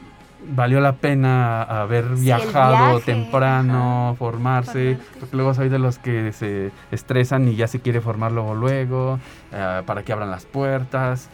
valió 0.55 0.81
la 0.81 0.97
pena 0.97 1.63
haber 1.63 2.17
Sí, 2.17 2.25
viajado 2.25 3.01
temprano, 3.01 4.09
ajá, 4.11 4.17
formarse, 4.19 4.99
porque 5.19 5.35
luego 5.37 5.55
soy 5.55 5.69
de 5.71 5.79
los 5.79 5.99
que 5.99 6.33
se 6.33 6.73
estresan 6.91 7.49
y 7.49 7.57
ya 7.57 7.67
se 7.67 7.81
quiere 7.81 8.01
formar 8.01 8.33
luego 8.33 8.55
luego, 8.55 9.19
eh, 9.53 9.83
para 9.87 10.03
que 10.03 10.13
abran 10.13 10.31
las 10.31 10.45
puertas. 10.45 11.29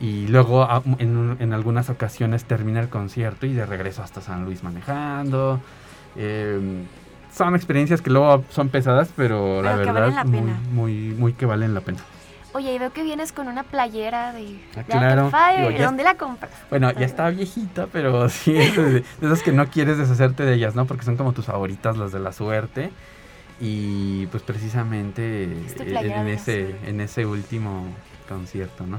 Y 0.00 0.26
luego 0.26 0.62
a- 0.64 0.82
en, 0.98 1.36
en 1.38 1.52
algunas 1.52 1.88
ocasiones 1.90 2.44
termina 2.44 2.80
el 2.80 2.88
concierto 2.88 3.46
y 3.46 3.52
de 3.52 3.64
regreso 3.66 4.02
hasta 4.02 4.20
San 4.20 4.44
Luis 4.44 4.62
manejando. 4.62 5.60
Eh, 6.16 6.84
son 7.32 7.54
experiencias 7.54 8.02
que 8.02 8.10
luego 8.10 8.44
son 8.50 8.68
pesadas, 8.68 9.10
pero, 9.16 9.62
la 9.62 9.76
Pero 9.76 9.92
verdad 9.94 10.12
la 10.12 10.24
muy, 10.24 10.42
muy, 10.72 10.92
muy 11.16 11.32
que 11.32 11.46
valen 11.46 11.72
la 11.74 11.80
pena. 11.80 11.98
Oye, 12.54 12.74
y 12.74 12.78
veo 12.78 12.92
que 12.92 13.02
vienes 13.02 13.32
con 13.32 13.48
una 13.48 13.62
playera 13.62 14.34
de, 14.34 14.60
Ah, 14.76 14.82
claro. 14.82 15.26
Arcade 15.26 15.30
Fire. 15.30 15.66
Digo, 15.68 15.78
ya- 15.78 15.86
¿Dónde 15.86 16.04
la 16.04 16.16
compras? 16.16 16.50
Bueno, 16.68 16.90
ya 16.92 17.06
está 17.06 17.30
viejita, 17.30 17.86
pero 17.90 18.28
sí, 18.28 18.54
es 18.58 18.76
de, 18.76 18.84
de 18.92 19.04
esas 19.22 19.42
que 19.42 19.52
no 19.52 19.68
quieres 19.68 19.96
deshacerte 19.96 20.42
de 20.44 20.54
ellas, 20.54 20.74
¿no? 20.74 20.84
Porque 20.84 21.04
son 21.04 21.16
como 21.16 21.32
tus 21.32 21.46
favoritas, 21.46 21.96
las 21.96 22.12
de 22.12 22.18
la 22.20 22.32
suerte. 22.32 22.90
Y 23.60 24.26
pues 24.26 24.42
precisamente 24.42 25.44
Es 25.64 25.76
tu 25.76 25.84
eh, 25.84 25.86
playera 25.86 26.20
en 26.22 26.28
ese, 26.28 26.76
en 26.84 27.00
ese 27.00 27.24
último 27.24 27.86
concierto, 28.28 28.84
¿no? 28.86 28.98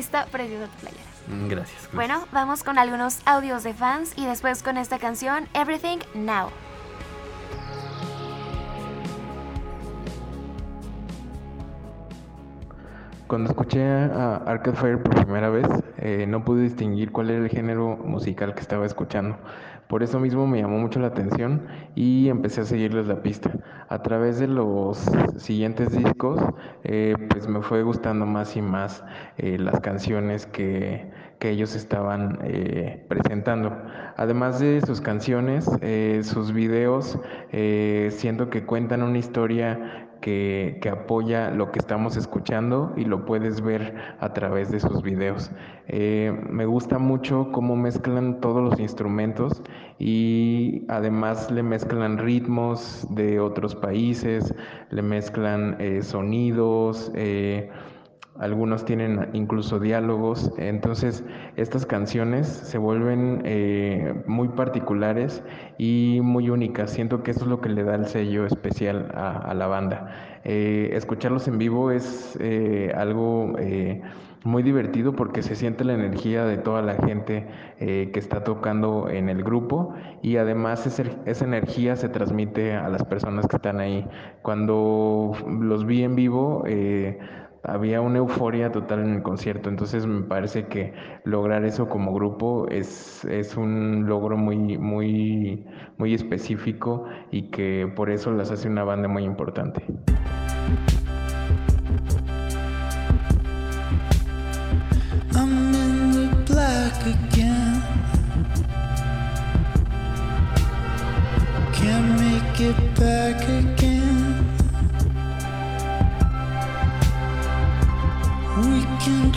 Está 0.00 0.24
preciosa 0.24 0.66
tu 0.66 0.78
playera. 0.80 1.02
Mm, 1.28 1.48
Gracias. 1.48 1.72
gracias. 1.82 1.94
Bueno, 1.94 2.24
vamos 2.32 2.64
con 2.64 2.78
algunos 2.78 3.20
audios 3.26 3.62
de 3.64 3.74
fans 3.74 4.14
y 4.16 4.24
después 4.24 4.62
con 4.62 4.78
esta 4.78 4.98
canción 4.98 5.46
Everything 5.52 5.98
Now. 6.14 6.48
Cuando 13.26 13.50
escuché 13.50 13.84
a 13.84 14.36
Arcade 14.46 14.76
Fire 14.76 15.02
por 15.02 15.14
primera 15.14 15.50
vez, 15.50 15.68
eh, 15.98 16.24
no 16.26 16.44
pude 16.44 16.62
distinguir 16.62 17.12
cuál 17.12 17.28
era 17.28 17.44
el 17.44 17.50
género 17.50 17.96
musical 17.98 18.54
que 18.54 18.60
estaba 18.60 18.86
escuchando. 18.86 19.36
Por 19.90 20.04
eso 20.04 20.20
mismo 20.20 20.46
me 20.46 20.60
llamó 20.60 20.78
mucho 20.78 21.00
la 21.00 21.08
atención 21.08 21.66
y 21.96 22.28
empecé 22.28 22.60
a 22.60 22.64
seguirles 22.64 23.08
la 23.08 23.24
pista. 23.24 23.50
A 23.88 24.00
través 24.02 24.38
de 24.38 24.46
los 24.46 25.04
siguientes 25.36 25.90
discos, 25.90 26.40
eh, 26.84 27.16
pues 27.28 27.48
me 27.48 27.60
fue 27.60 27.82
gustando 27.82 28.24
más 28.24 28.56
y 28.56 28.62
más 28.62 29.02
eh, 29.36 29.58
las 29.58 29.80
canciones 29.80 30.46
que, 30.46 31.10
que 31.40 31.50
ellos 31.50 31.74
estaban 31.74 32.38
eh, 32.44 33.04
presentando. 33.08 33.76
Además 34.16 34.60
de 34.60 34.80
sus 34.82 35.00
canciones, 35.00 35.68
sus 36.22 36.52
videos, 36.52 37.18
siento 38.10 38.48
que 38.48 38.64
cuentan 38.64 39.02
una 39.02 39.18
historia 39.18 40.08
que, 40.20 40.80
apoya 40.90 41.50
lo 41.50 41.70
que 41.72 41.78
estamos 41.78 42.16
escuchando 42.16 42.92
y 42.96 43.04
lo 43.04 43.24
puedes 43.24 43.60
ver 43.60 43.94
a 44.20 44.32
través 44.32 44.70
de 44.70 44.80
sus 44.80 45.02
videos. 45.02 45.50
Eh, 45.88 46.32
me 46.48 46.66
gusta 46.66 46.98
mucho 46.98 47.50
cómo 47.52 47.76
mezclan 47.76 48.40
todos 48.40 48.62
los 48.62 48.78
instrumentos 48.80 49.62
y 49.98 50.84
además 50.88 51.50
le 51.50 51.62
mezclan 51.62 52.18
ritmos 52.18 53.06
de 53.10 53.40
otros 53.40 53.74
países, 53.74 54.54
le 54.90 55.02
mezclan 55.02 55.76
eh, 55.78 56.02
sonidos. 56.02 57.10
eh, 57.14 57.70
algunos 58.40 58.84
tienen 58.84 59.28
incluso 59.32 59.78
diálogos, 59.78 60.52
entonces 60.58 61.24
estas 61.56 61.86
canciones 61.86 62.46
se 62.48 62.78
vuelven 62.78 63.42
eh, 63.44 64.14
muy 64.26 64.48
particulares 64.48 65.42
y 65.78 66.20
muy 66.22 66.50
únicas. 66.50 66.90
Siento 66.90 67.22
que 67.22 67.30
eso 67.32 67.40
es 67.42 67.46
lo 67.46 67.60
que 67.60 67.68
le 67.68 67.84
da 67.84 67.94
el 67.94 68.06
sello 68.06 68.46
especial 68.46 69.10
a, 69.14 69.38
a 69.38 69.54
la 69.54 69.66
banda. 69.66 70.10
Eh, 70.44 70.90
escucharlos 70.94 71.46
en 71.48 71.58
vivo 71.58 71.90
es 71.90 72.38
eh, 72.40 72.92
algo 72.96 73.54
eh, 73.58 74.00
muy 74.42 74.62
divertido 74.62 75.12
porque 75.14 75.42
se 75.42 75.54
siente 75.54 75.84
la 75.84 75.92
energía 75.92 76.46
de 76.46 76.56
toda 76.56 76.80
la 76.80 76.94
gente 76.94 77.46
eh, 77.78 78.10
que 78.12 78.18
está 78.18 78.42
tocando 78.42 79.10
en 79.10 79.28
el 79.28 79.44
grupo 79.44 79.94
y 80.22 80.36
además 80.38 80.86
esa, 80.86 81.04
esa 81.26 81.44
energía 81.44 81.94
se 81.96 82.08
transmite 82.08 82.72
a 82.74 82.88
las 82.88 83.04
personas 83.04 83.46
que 83.46 83.56
están 83.56 83.80
ahí. 83.80 84.06
Cuando 84.40 85.32
los 85.46 85.84
vi 85.84 86.04
en 86.04 86.16
vivo, 86.16 86.64
eh, 86.66 87.18
había 87.62 88.00
una 88.00 88.18
euforia 88.18 88.72
total 88.72 89.00
en 89.00 89.14
el 89.16 89.22
concierto, 89.22 89.68
entonces 89.68 90.06
me 90.06 90.22
parece 90.22 90.66
que 90.66 90.92
lograr 91.24 91.64
eso 91.64 91.88
como 91.88 92.12
grupo 92.12 92.66
es, 92.68 93.24
es 93.24 93.56
un 93.56 94.06
logro 94.06 94.36
muy, 94.36 94.78
muy, 94.78 95.66
muy 95.98 96.14
específico 96.14 97.04
y 97.30 97.50
que 97.50 97.90
por 97.94 98.10
eso 98.10 98.30
las 98.32 98.50
hace 98.50 98.68
una 98.68 98.84
banda 98.84 99.08
muy 99.08 99.24
importante. 99.24 99.84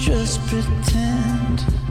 just 0.06 0.38
pretend. 0.48 1.83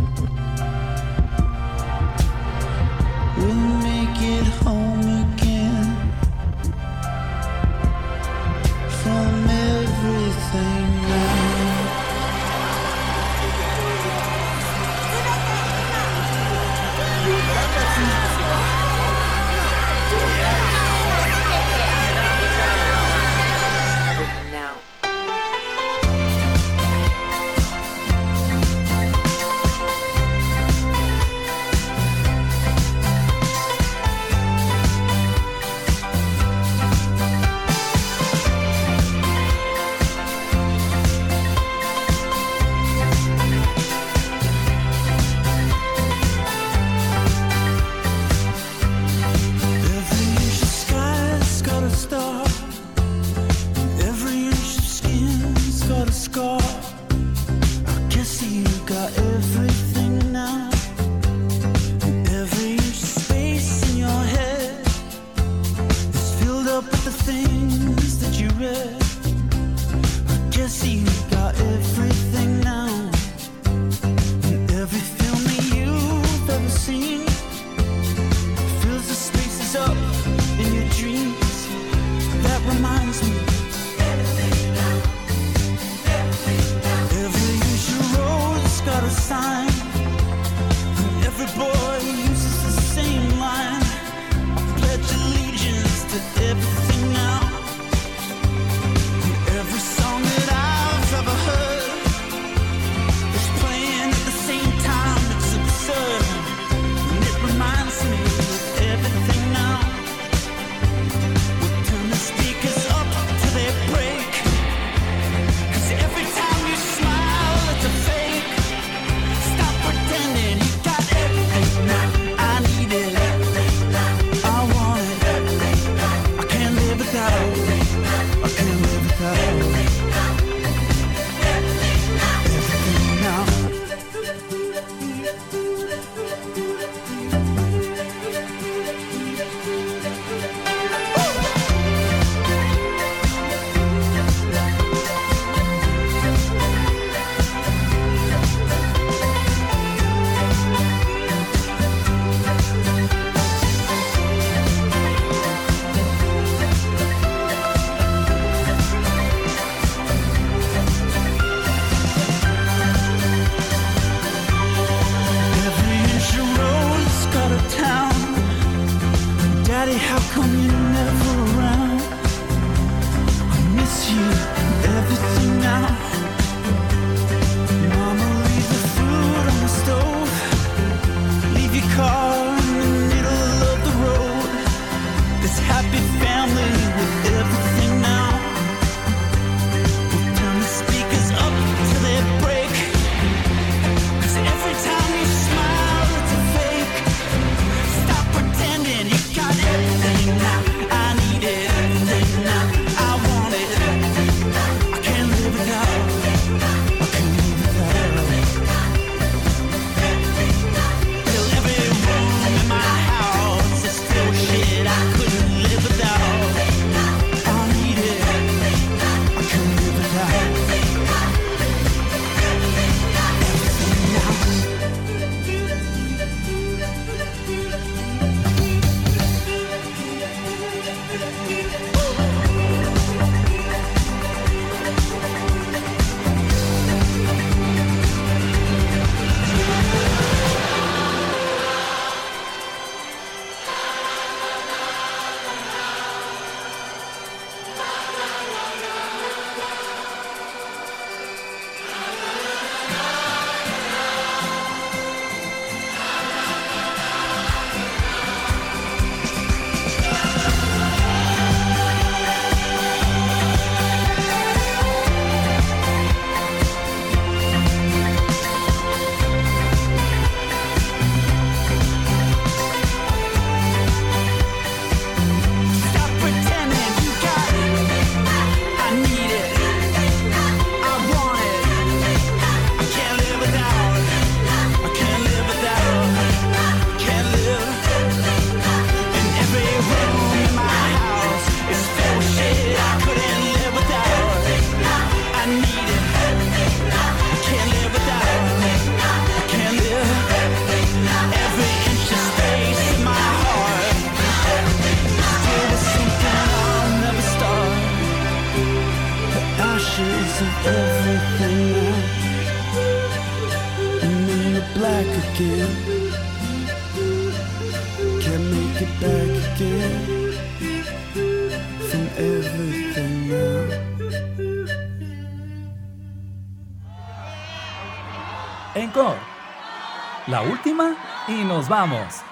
Vamos. 331.73 332.23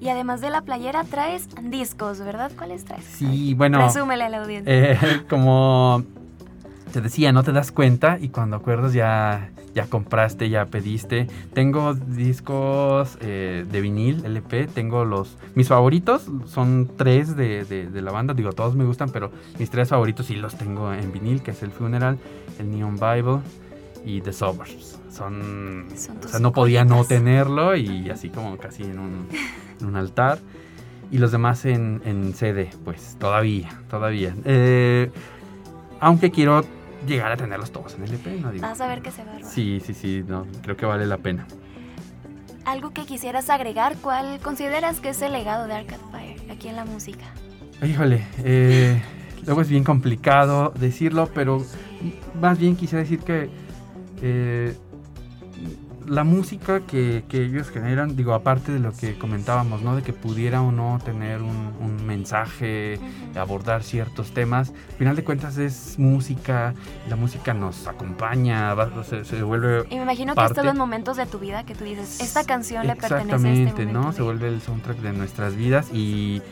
Y 0.00 0.08
además 0.08 0.40
de 0.40 0.50
la 0.50 0.62
playera 0.62 1.04
traes 1.04 1.48
discos, 1.62 2.20
¿verdad? 2.20 2.50
¿Cuáles 2.56 2.84
traes? 2.84 3.04
Sí, 3.04 3.54
bueno. 3.54 3.78
Presúmele 3.78 4.24
a 4.24 4.28
la 4.28 4.42
audiencia. 4.42 4.92
eh, 4.92 4.98
como 5.28 6.04
te 6.92 7.00
decía, 7.00 7.32
no 7.32 7.42
te 7.42 7.52
das 7.52 7.70
cuenta 7.72 8.18
y 8.20 8.28
cuando 8.30 8.56
acuerdas 8.56 8.92
ya, 8.92 9.50
ya 9.74 9.86
compraste, 9.86 10.48
ya 10.50 10.66
pediste. 10.66 11.26
Tengo 11.52 11.94
discos 11.94 13.16
eh, 13.20 13.64
de 13.70 13.80
vinil, 13.80 14.24
LP, 14.24 14.66
tengo 14.66 15.04
los... 15.04 15.36
Mis 15.54 15.68
favoritos 15.68 16.26
son 16.46 16.90
tres 16.96 17.36
de, 17.36 17.64
de- 17.64 17.86
de 17.88 18.02
la 18.02 18.10
banda, 18.12 18.34
digo, 18.34 18.52
todos 18.52 18.74
me 18.74 18.84
gustan, 18.84 19.10
pero 19.10 19.30
mis 19.58 19.70
tres 19.70 19.88
favoritos 19.88 20.26
sí 20.26 20.36
los 20.36 20.56
tengo 20.56 20.92
en 20.92 21.12
vinil, 21.12 21.42
que 21.42 21.52
es 21.52 21.62
el 21.62 21.70
Funeral, 21.70 22.18
el 22.58 22.70
Neon 22.70 22.96
Bible 22.96 23.38
y 24.04 24.20
The 24.20 24.32
Suburbs. 24.32 24.98
Son... 25.10 25.86
Son 25.96 26.16
o 26.24 26.28
sea, 26.28 26.40
no 26.40 26.52
podía 26.52 26.84
no 26.84 27.04
tenerlo 27.04 27.76
y 27.76 28.10
así 28.10 28.28
como 28.30 28.56
casi 28.58 28.84
en 28.84 28.98
un, 28.98 29.26
en 29.80 29.86
un 29.86 29.96
altar. 29.96 30.38
Y 31.12 31.18
los 31.18 31.32
demás 31.32 31.64
en, 31.64 32.00
en 32.04 32.32
CD, 32.34 32.70
pues 32.84 33.16
todavía, 33.18 33.68
todavía. 33.90 34.32
Eh, 34.44 35.10
aunque 35.98 36.30
quiero 36.30 36.62
llegar 37.06 37.32
a 37.32 37.36
tenerlos 37.36 37.70
todos 37.70 37.94
en 37.94 38.04
LP, 38.04 38.40
no 38.40 38.52
digo. 38.52 38.62
Vas 38.62 38.80
a 38.80 38.88
ver 38.88 39.02
que 39.02 39.10
se 39.10 39.24
va 39.24 39.32
a 39.32 39.38
robar. 39.38 39.50
Sí, 39.50 39.80
sí, 39.84 39.94
sí, 39.94 40.24
no, 40.26 40.46
creo 40.62 40.76
que 40.76 40.86
vale 40.86 41.06
la 41.06 41.18
pena. 41.18 41.46
Algo 42.64 42.90
que 42.90 43.06
quisieras 43.06 43.50
agregar, 43.50 43.96
¿cuál 43.96 44.38
consideras 44.40 45.00
que 45.00 45.10
es 45.10 45.22
el 45.22 45.32
legado 45.32 45.66
de 45.66 45.74
Arcade 45.74 46.02
Fire 46.10 46.50
aquí 46.50 46.68
en 46.68 46.76
la 46.76 46.84
música? 46.84 47.24
Híjole, 47.82 48.26
eh, 48.44 49.02
luego 49.46 49.62
es 49.62 49.68
bien 49.68 49.84
complicado 49.84 50.72
decirlo, 50.78 51.28
pero 51.34 51.64
más 52.40 52.58
bien 52.58 52.76
quisiera 52.76 53.02
decir 53.02 53.20
que 53.20 53.50
eh, 54.22 54.76
la 56.10 56.24
música 56.24 56.80
que, 56.80 57.22
que 57.28 57.44
ellos 57.44 57.70
generan, 57.70 58.16
digo, 58.16 58.34
aparte 58.34 58.72
de 58.72 58.80
lo 58.80 58.92
que 58.92 59.16
comentábamos, 59.16 59.80
¿no? 59.82 59.94
De 59.94 60.02
que 60.02 60.12
pudiera 60.12 60.60
o 60.60 60.72
no 60.72 60.98
tener 61.04 61.40
un, 61.40 61.72
un 61.80 62.04
mensaje, 62.04 62.98
abordar 63.36 63.84
ciertos 63.84 64.32
temas, 64.34 64.70
al 64.90 64.96
final 64.96 65.14
de 65.14 65.22
cuentas 65.22 65.56
es 65.56 65.98
música, 66.00 66.74
la 67.08 67.14
música 67.14 67.54
nos 67.54 67.86
acompaña, 67.86 68.74
va- 68.74 68.90
se, 69.04 69.24
se 69.24 69.42
vuelve 69.44 69.84
Y 69.88 69.96
me 69.96 70.02
imagino 70.02 70.32
que 70.32 70.36
parte. 70.36 70.52
estos 70.54 70.64
los 70.66 70.74
momentos 70.74 71.16
de 71.16 71.26
tu 71.26 71.38
vida 71.38 71.64
que 71.64 71.76
tú 71.76 71.84
dices, 71.84 72.20
esta 72.20 72.42
canción 72.44 72.86
le 72.88 72.96
pertenece 72.96 73.32
a 73.32 73.36
este 73.52 73.62
Exactamente. 73.62 73.92
¿no? 73.92 74.12
Se 74.12 74.22
vuelve 74.22 74.48
el 74.48 74.60
soundtrack 74.60 74.98
de 74.98 75.12
nuestras 75.12 75.54
vidas 75.54 75.90
y, 75.92 76.42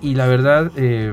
y 0.00 0.14
la 0.14 0.26
verdad, 0.26 0.70
eh, 0.76 1.12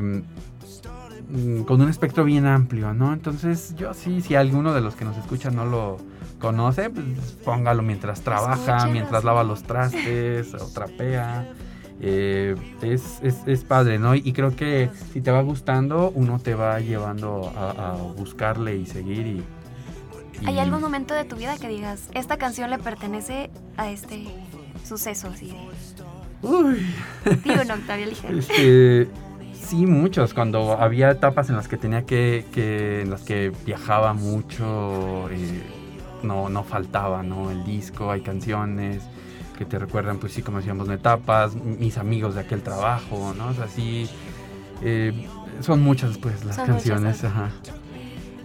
mm, 1.30 1.62
con 1.64 1.82
un 1.82 1.90
espectro 1.90 2.24
bien 2.24 2.46
amplio, 2.46 2.94
¿no? 2.94 3.14
Entonces, 3.14 3.74
yo 3.76 3.94
sí, 3.96 4.22
si 4.22 4.36
alguno 4.36 4.74
de 4.74 4.82
los 4.82 4.96
que 4.96 5.06
nos 5.06 5.18
escuchan 5.18 5.56
no 5.56 5.66
lo 5.66 5.98
conoce, 6.42 6.90
pues 6.90 7.06
póngalo 7.46 7.82
mientras 7.84 8.22
trabaja, 8.22 8.56
Escúchelo, 8.76 8.92
mientras 8.92 9.24
lava 9.24 9.44
los 9.46 9.64
trastes 9.64 10.54
o 10.56 10.68
trapea. 10.74 11.48
Eh, 12.02 12.56
es, 12.82 13.20
es, 13.22 13.38
es 13.46 13.64
padre, 13.64 14.00
¿no? 14.00 14.16
Y 14.16 14.34
creo 14.34 14.56
que 14.56 14.90
si 15.14 15.22
te 15.22 15.30
va 15.32 15.42
gustando, 15.44 16.12
uno 16.16 16.40
te 16.40 16.56
va 16.56 16.80
llevando 16.80 17.54
a, 17.56 17.92
a 17.92 17.94
buscarle 17.94 18.76
y 18.76 18.86
seguir 18.88 19.28
y... 19.28 19.44
¿Hay 20.46 20.56
y- 20.56 20.60
algún 20.60 20.82
momento 20.82 21.14
de 21.14 21.24
tu 21.26 21.36
vida 21.36 21.56
que 21.58 21.68
digas, 21.68 22.10
esta 22.16 22.38
canción 22.38 22.72
le 22.72 22.80
pertenece 22.80 23.52
a 23.78 23.92
este 23.92 24.26
suceso 24.84 25.28
así 25.28 25.48
de... 25.50 26.48
Uy. 26.48 26.84
Digo, 27.44 27.64
no, 27.66 27.76
Octavio. 27.76 28.08
Este, 28.30 29.08
sí, 29.54 29.86
muchos. 29.86 30.34
Cuando 30.34 30.74
había 30.82 31.12
etapas 31.12 31.52
en 31.52 31.56
las 31.56 31.68
que 31.68 31.78
tenía 31.78 32.04
que, 32.08 32.46
que 32.52 33.02
en 33.02 33.12
las 33.12 33.22
que 33.22 33.52
viajaba 33.64 34.14
mucho, 34.14 35.30
eh, 35.30 35.62
no, 36.24 36.50
no 36.50 36.64
faltaba, 36.64 37.24
¿no? 37.24 37.52
El 37.52 37.64
disco, 37.64 38.12
hay 38.12 38.22
canciones 38.22 39.02
que 39.58 39.66
te 39.66 39.78
recuerdan, 39.80 40.18
pues 40.18 40.34
sí, 40.34 40.42
como 40.42 40.58
decíamos, 40.58 40.88
¿no? 40.88 40.94
etapas, 40.94 41.54
mis 41.56 41.98
amigos 41.98 42.36
de 42.36 42.42
aquel 42.42 42.62
trabajo, 42.62 43.34
¿no? 43.38 43.48
O 43.50 43.54
sea, 43.54 43.68
sí, 43.68 44.10
eh, 44.82 45.28
son 45.60 45.82
muchas, 45.82 46.18
pues, 46.18 46.44
las 46.46 46.56
Son 46.56 46.66
canciones, 46.68 47.18
muchas, 47.18 47.24
ajá. 47.32 47.50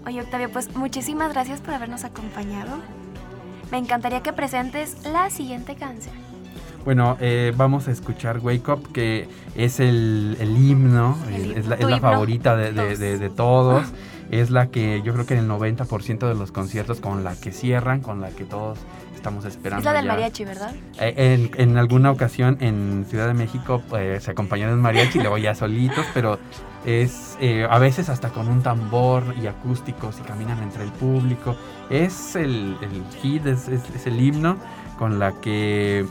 Oye, 0.06 0.20
Octavio, 0.20 0.50
pues 0.52 0.74
muchísimas 0.76 1.32
gracias 1.32 1.60
por 1.60 1.74
habernos 1.74 2.04
acompañado. 2.04 2.76
Me 3.72 3.78
encantaría 3.78 4.22
que 4.22 4.32
presentes 4.32 4.98
la 5.04 5.30
siguiente 5.30 5.74
canción. 5.74 6.14
Bueno, 6.84 7.16
eh, 7.20 7.52
vamos 7.56 7.88
a 7.88 7.90
escuchar 7.90 8.38
Wake 8.38 8.68
Up, 8.70 8.92
que 8.92 9.28
es 9.56 9.80
el, 9.80 10.36
el 10.38 10.56
himno, 10.56 11.16
El 11.28 11.50
eh, 11.52 11.54
es 11.56 11.66
la, 11.66 11.74
es 11.74 12.00
favorita 12.00 12.54
de, 12.54 12.72
de- 12.72 13.18
de 13.18 13.30
todos. 13.30 13.84
Es 14.30 14.50
la 14.50 14.66
que 14.68 15.02
yo 15.02 15.12
creo 15.12 15.26
que 15.26 15.34
en 15.34 15.40
el 15.44 15.48
90% 15.50 16.26
de 16.28 16.34
los 16.34 16.50
conciertos 16.52 17.00
con 17.00 17.22
la 17.24 17.34
que 17.36 17.52
cierran, 17.52 18.00
con 18.00 18.20
la 18.20 18.30
que 18.30 18.44
todos 18.44 18.78
estamos 19.14 19.44
esperando. 19.44 19.80
Es 19.80 19.84
la 19.84 19.92
del 19.92 20.04
ya. 20.04 20.12
mariachi, 20.12 20.44
¿verdad? 20.44 20.74
Eh, 21.00 21.48
En, 21.56 21.70
en 21.70 21.76
alguna 21.78 22.10
ocasión 22.10 22.56
en 22.60 23.06
Ciudad 23.08 23.26
de 23.28 23.34
México 23.34 23.82
eh, 23.96 24.18
se 24.20 24.30
acompañó 24.32 24.68
de 24.68 24.74
un 24.74 24.80
mariachi, 24.82 25.18
luego 25.20 25.38
ya 25.38 25.54
solitos, 25.54 26.04
pero 26.14 26.38
es 26.84 27.36
eh, 27.40 27.66
a 27.68 27.78
veces 27.78 28.08
hasta 28.08 28.28
con 28.30 28.48
un 28.48 28.62
tambor 28.62 29.22
y 29.42 29.46
acústicos 29.48 30.18
y 30.20 30.22
caminan 30.22 30.62
entre 30.62 30.84
el 30.84 30.90
público. 30.92 31.56
Es 31.90 32.36
el, 32.36 32.76
el 32.82 33.04
hit, 33.20 33.46
es, 33.46 33.68
es- 33.68 33.90
es 33.94 34.06
el 34.06 34.20
himno 34.20 34.56
con 34.98 35.18
la 35.18 35.32
que, 35.40 36.06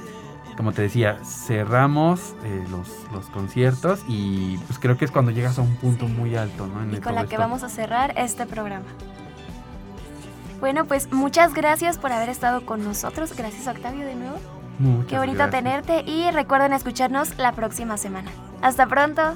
como 0.58 0.72
te 0.72 0.82
decía, 0.82 1.20
cerramos 1.24 2.34
eh, 2.44 2.64
los, 2.70 2.90
los 3.12 3.26
conciertos 3.28 4.04
y 4.08 4.58
pues 4.68 4.80
creo 4.80 4.98
que 4.98 5.06
es 5.06 5.12
cuando 5.12 5.32
llegas 5.32 5.60
a 5.60 5.62
un 5.62 5.76
punto 5.76 6.08
muy 6.08 6.36
alto, 6.36 6.68
¿no? 6.68 6.82
En 6.82 6.94
Y 6.94 6.98
con 7.00 7.16
la 7.16 7.24
que 7.24 7.36
esto. 7.36 7.42
vamos 7.42 7.64
a 7.64 7.70
cerrar 7.70 8.14
este 8.18 8.46
programa. 8.46 8.86
Bueno, 10.60 10.86
pues 10.86 11.12
muchas 11.12 11.54
gracias 11.54 11.98
por 11.98 12.12
haber 12.14 12.30
estado 12.30 12.66
con 12.66 12.84
nosotros. 12.84 13.36
Gracias, 13.36 13.68
Octavio, 13.68 14.06
de 14.06 14.16
nuevo. 14.16 14.38
Muchas 14.80 15.08
Qué 15.08 15.18
bonito 15.18 15.38
gracias. 15.40 15.64
tenerte 15.64 16.02
y 16.10 16.32
recuerden 16.32 16.74
escucharnos 16.74 17.38
la 17.38 17.52
próxima 17.52 17.98
semana. 17.98 18.32
Hasta 18.62 18.88
pronto. 18.88 19.36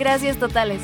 Gracias 0.00 0.38
totales. 0.38 0.80